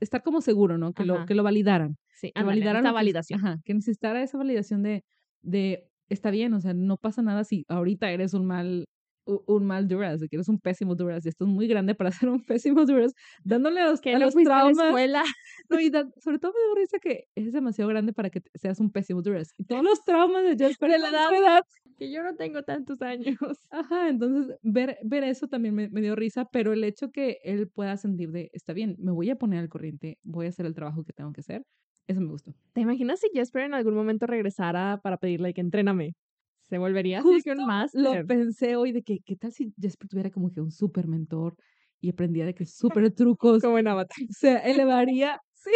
[0.00, 0.92] estar como seguro, ¿no?
[0.92, 1.96] Que lo, que lo validaran.
[2.14, 3.40] sí, que ándale, validaran esa que- validación.
[3.40, 5.04] ajá, que necesitara esa validación de,
[5.42, 8.86] de, está bien, o sea, no pasa nada si ahorita eres un mal,
[9.26, 12.10] un mal Duras, de que eres un pésimo Duras, y esto es muy grande para
[12.26, 13.12] ser un pésimo Duras,
[13.44, 14.86] dándole a los, Que a no los fuiste a la traumas.
[14.88, 15.22] escuela.
[15.68, 18.80] No, y da- sobre todo me da risa que es demasiado grande para que seas
[18.80, 19.52] un pésimo Duras.
[19.56, 21.34] Y todos los traumas de Jasper en la la edad.
[21.34, 21.62] edad.
[21.98, 23.36] Que yo no tengo tantos años.
[23.70, 27.68] Ajá, entonces ver, ver eso también me, me dio risa, pero el hecho que él
[27.68, 30.74] pueda sentir de, está bien, me voy a poner al corriente, voy a hacer el
[30.74, 31.62] trabajo que tengo que hacer,
[32.10, 32.54] eso me gustó.
[32.72, 36.14] ¿Te imaginas si Jesper en algún momento regresara para pedirle que entréname?
[36.62, 38.02] Se volvería así que un Justo máster.
[38.02, 41.56] Lo pensé hoy de que, ¿qué tal si Jasper tuviera como que un super mentor
[42.00, 44.16] y aprendía de que súper trucos Como en Avatar.
[44.30, 45.40] se elevaría?
[45.62, 45.70] Sí.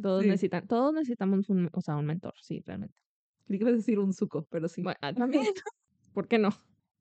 [0.00, 0.28] Todos Sí.
[0.28, 2.94] necesitan, todos necesitamos un, o sea, un mentor, sí, realmente.
[3.46, 4.82] Creí que ibas a decir un suco, pero sí.
[4.82, 5.44] Bueno, ah, también.
[6.12, 6.50] ¿Por qué no?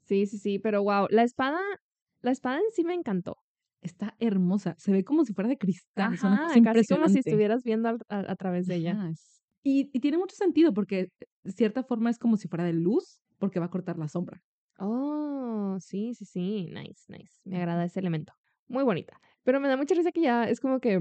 [0.03, 1.59] Sí, sí, sí, pero wow, la espada,
[2.21, 3.37] la espada en sí me encantó.
[3.81, 7.19] Está hermosa, se ve como si fuera de cristal, es una cosa casi como si
[7.19, 8.91] estuvieras viendo a, a través de ella.
[8.91, 9.13] Ajá,
[9.63, 11.09] Y, y tiene mucho sentido porque
[11.43, 14.41] de cierta forma es como si fuera de luz porque va a cortar la sombra.
[14.79, 17.39] Oh, sí, sí, sí, nice, nice.
[17.45, 18.33] Me agrada ese elemento.
[18.67, 19.19] Muy bonita.
[19.43, 20.99] Pero me da mucha risa que ya es como que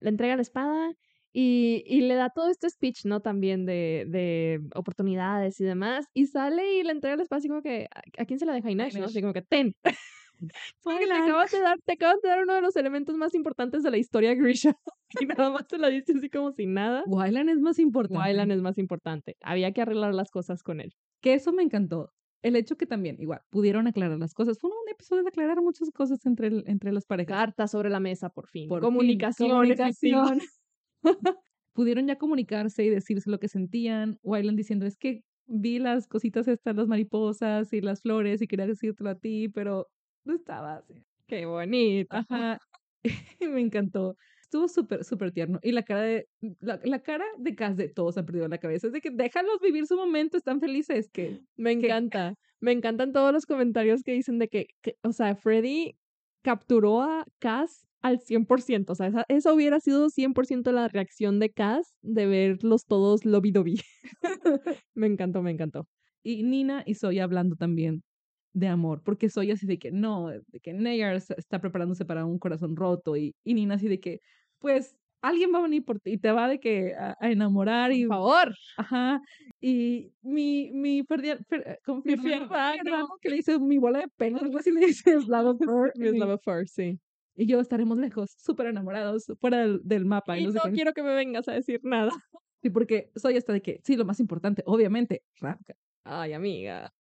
[0.00, 0.92] le entrega la espada
[1.32, 3.20] y, y le da todo este speech, ¿no?
[3.20, 6.06] También de, de oportunidades y demás.
[6.14, 7.88] Y sale y le entrega la espada así como que,
[8.18, 8.70] ¿a, quién se la deja?
[8.70, 9.06] Inés, ¿no?
[9.06, 9.74] Así como que, ten.
[10.82, 13.82] Porque te acabas de dar, te acabas de dar uno de los elementos más importantes
[13.82, 14.74] de la historia Grisha.
[15.20, 17.02] Y nada más te la diste así como si nada.
[17.06, 18.18] Wylan es más importante.
[18.28, 19.36] Wylan es más importante.
[19.42, 20.92] Había que arreglar las cosas con él.
[21.20, 22.10] Que eso me encantó.
[22.40, 24.58] El hecho que también, igual, pudieron aclarar las cosas.
[24.60, 27.36] Fue un episodio de aclarar muchas cosas entre, el- entre las parejas.
[27.36, 28.68] Carta sobre la mesa, por fin.
[28.68, 30.22] Por fin, comunicación, efectiva.
[30.22, 30.40] comunicación.
[31.72, 34.18] Pudieron ya comunicarse y decirse lo que sentían.
[34.22, 38.66] Wylan diciendo, es que vi las cositas estas, las mariposas y las flores y quería
[38.66, 39.86] decírtelo a ti, pero
[40.28, 41.02] no estaba así.
[41.26, 42.16] Qué bonito.
[42.16, 42.60] Ajá.
[43.40, 44.16] me encantó.
[44.42, 45.58] Estuvo súper, súper tierno.
[45.62, 46.28] Y la cara de,
[46.60, 48.86] la, la cara de Cass de todos han perdido la cabeza.
[48.86, 51.10] Es de que déjalos vivir su momento, están felices.
[51.10, 52.34] Que Me encanta.
[52.60, 55.96] Me encantan todos los comentarios que dicen de que, que, o sea, Freddy
[56.42, 58.90] capturó a Cass al 100%.
[58.90, 63.82] O sea, esa, esa hubiera sido 100% la reacción de Cass de verlos todos lobby-dobby.
[64.94, 65.86] me encantó, me encantó.
[66.22, 68.02] Y Nina y Soya hablando también
[68.52, 72.38] de amor, porque Soya así de que no, de que Nayar está preparándose para un
[72.38, 74.20] corazón roto y, y Nina así de que,
[74.58, 77.92] pues, alguien va a venir por ti y te va de que a, a enamorar
[77.92, 78.54] y, Por favor.
[78.76, 79.20] ajá,
[79.60, 82.16] y mi, mi, Ferdia- Fer- eh, ¿cómo Mi.
[82.16, 86.14] Fierrano, que le dice mi bola de pelo, algo así le dice Slava Fur, Miss
[86.14, 86.98] y- Love Fur, sí.
[87.36, 90.38] y yo estaremos lejos, súper enamorados, fuera del, del mapa.
[90.38, 90.72] Y Y no sé no qué.
[90.72, 92.12] quiero que me vengas a decir nada.
[92.62, 95.74] Sí, porque Soya está de que, sí, lo más importante, obviamente, Rapka.
[96.04, 96.92] Ay, amiga.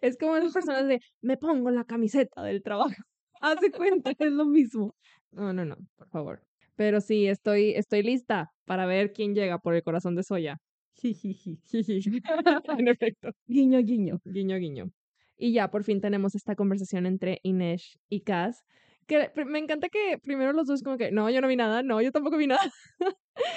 [0.00, 2.94] Es como esas personas de, me pongo la camiseta del trabajo.
[3.40, 4.94] Hace cuenta, es lo mismo.
[5.30, 6.42] No, no, no, por favor.
[6.74, 10.58] Pero sí, estoy, estoy lista para ver quién llega por el corazón de Soya.
[11.02, 13.30] En efecto.
[13.46, 14.18] Guiño, guiño.
[14.24, 14.90] Guiño, guiño.
[15.36, 18.64] Y ya por fin tenemos esta conversación entre Inés y Cass.
[19.06, 22.00] Que me encanta que primero los dos como que, no, yo no vi nada, no,
[22.02, 22.62] yo tampoco vi nada.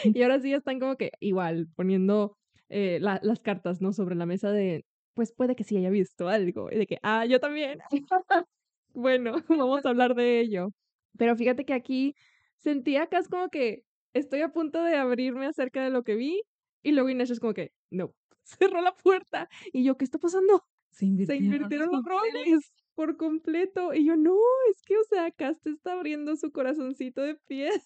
[0.03, 2.35] y ahora sí están como que igual poniendo
[2.69, 3.93] eh, la- las cartas, ¿no?
[3.93, 4.85] Sobre la mesa de,
[5.19, 6.71] pues puede que sí haya visto algo.
[6.71, 7.79] Y de que, ah, yo también.
[8.93, 10.69] bueno, vamos a hablar de ello.
[11.17, 12.15] Pero fíjate que aquí
[12.55, 16.41] sentí a Cass como que estoy a punto de abrirme acerca de lo que vi.
[16.83, 18.13] Y luego Inés es como que, no,
[18.43, 19.49] cerró la puerta.
[19.73, 20.63] Y yo, ¿qué está pasando?
[20.89, 23.93] Se Se invirtieron, invirtieron los roles por completo.
[23.93, 24.37] Y yo, no,
[24.71, 27.81] es que, o sea, Cass te está abriendo su corazoncito de piedra.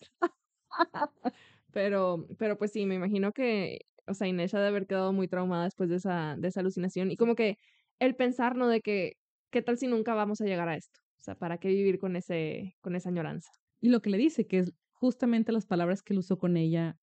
[1.72, 5.28] pero, pero pues sí, me imagino que, o sea, Inés ha de haber quedado muy
[5.28, 7.12] traumada después de esa, de esa alucinación.
[7.12, 7.58] Y como que
[8.00, 8.68] el pensar, ¿no?
[8.68, 9.14] De que,
[9.52, 11.00] ¿qué tal si nunca vamos a llegar a esto?
[11.20, 13.50] O sea, ¿para qué vivir con ese, con esa añoranza?
[13.82, 16.96] Y lo que le dice, que es justamente las palabras que él usó con ella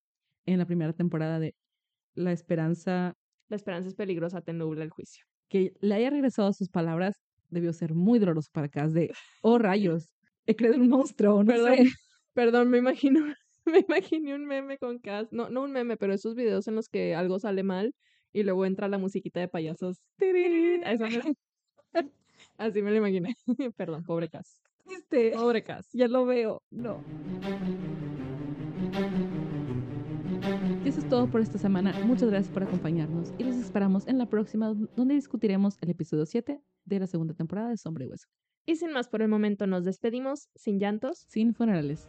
[0.45, 1.55] en la primera temporada de
[2.15, 3.15] la esperanza,
[3.49, 5.25] La esperanza es peligrosa, te nubla el juicio.
[5.49, 9.57] que le haya regresado a sus palabras, debió ser muy doloroso para Cass de, oh
[9.57, 10.13] rayos,
[10.45, 11.89] he creado un monstruo, no Perdón, sé.
[12.33, 13.21] perdón, me imagino,
[13.65, 15.27] me imaginé un meme con Cass.
[15.31, 17.93] No, no un meme, pero esos videos en los que algo sale mal
[18.33, 20.01] y luego entra la musiquita de payasos.
[20.19, 21.35] Me-
[22.57, 23.35] Así me lo imaginé.
[23.75, 24.61] Perdón, pobre Cass.
[25.33, 25.89] Pobre Cass.
[25.93, 26.61] Ya lo veo.
[26.71, 27.03] No.
[30.83, 31.93] Y eso es todo por esta semana.
[32.05, 36.61] Muchas gracias por acompañarnos y los esperamos en la próxima donde discutiremos el episodio 7
[36.85, 38.27] de la segunda temporada de Sombra y Hueso.
[38.65, 41.25] Y sin más por el momento, nos despedimos sin llantos.
[41.27, 42.07] Sin funerales.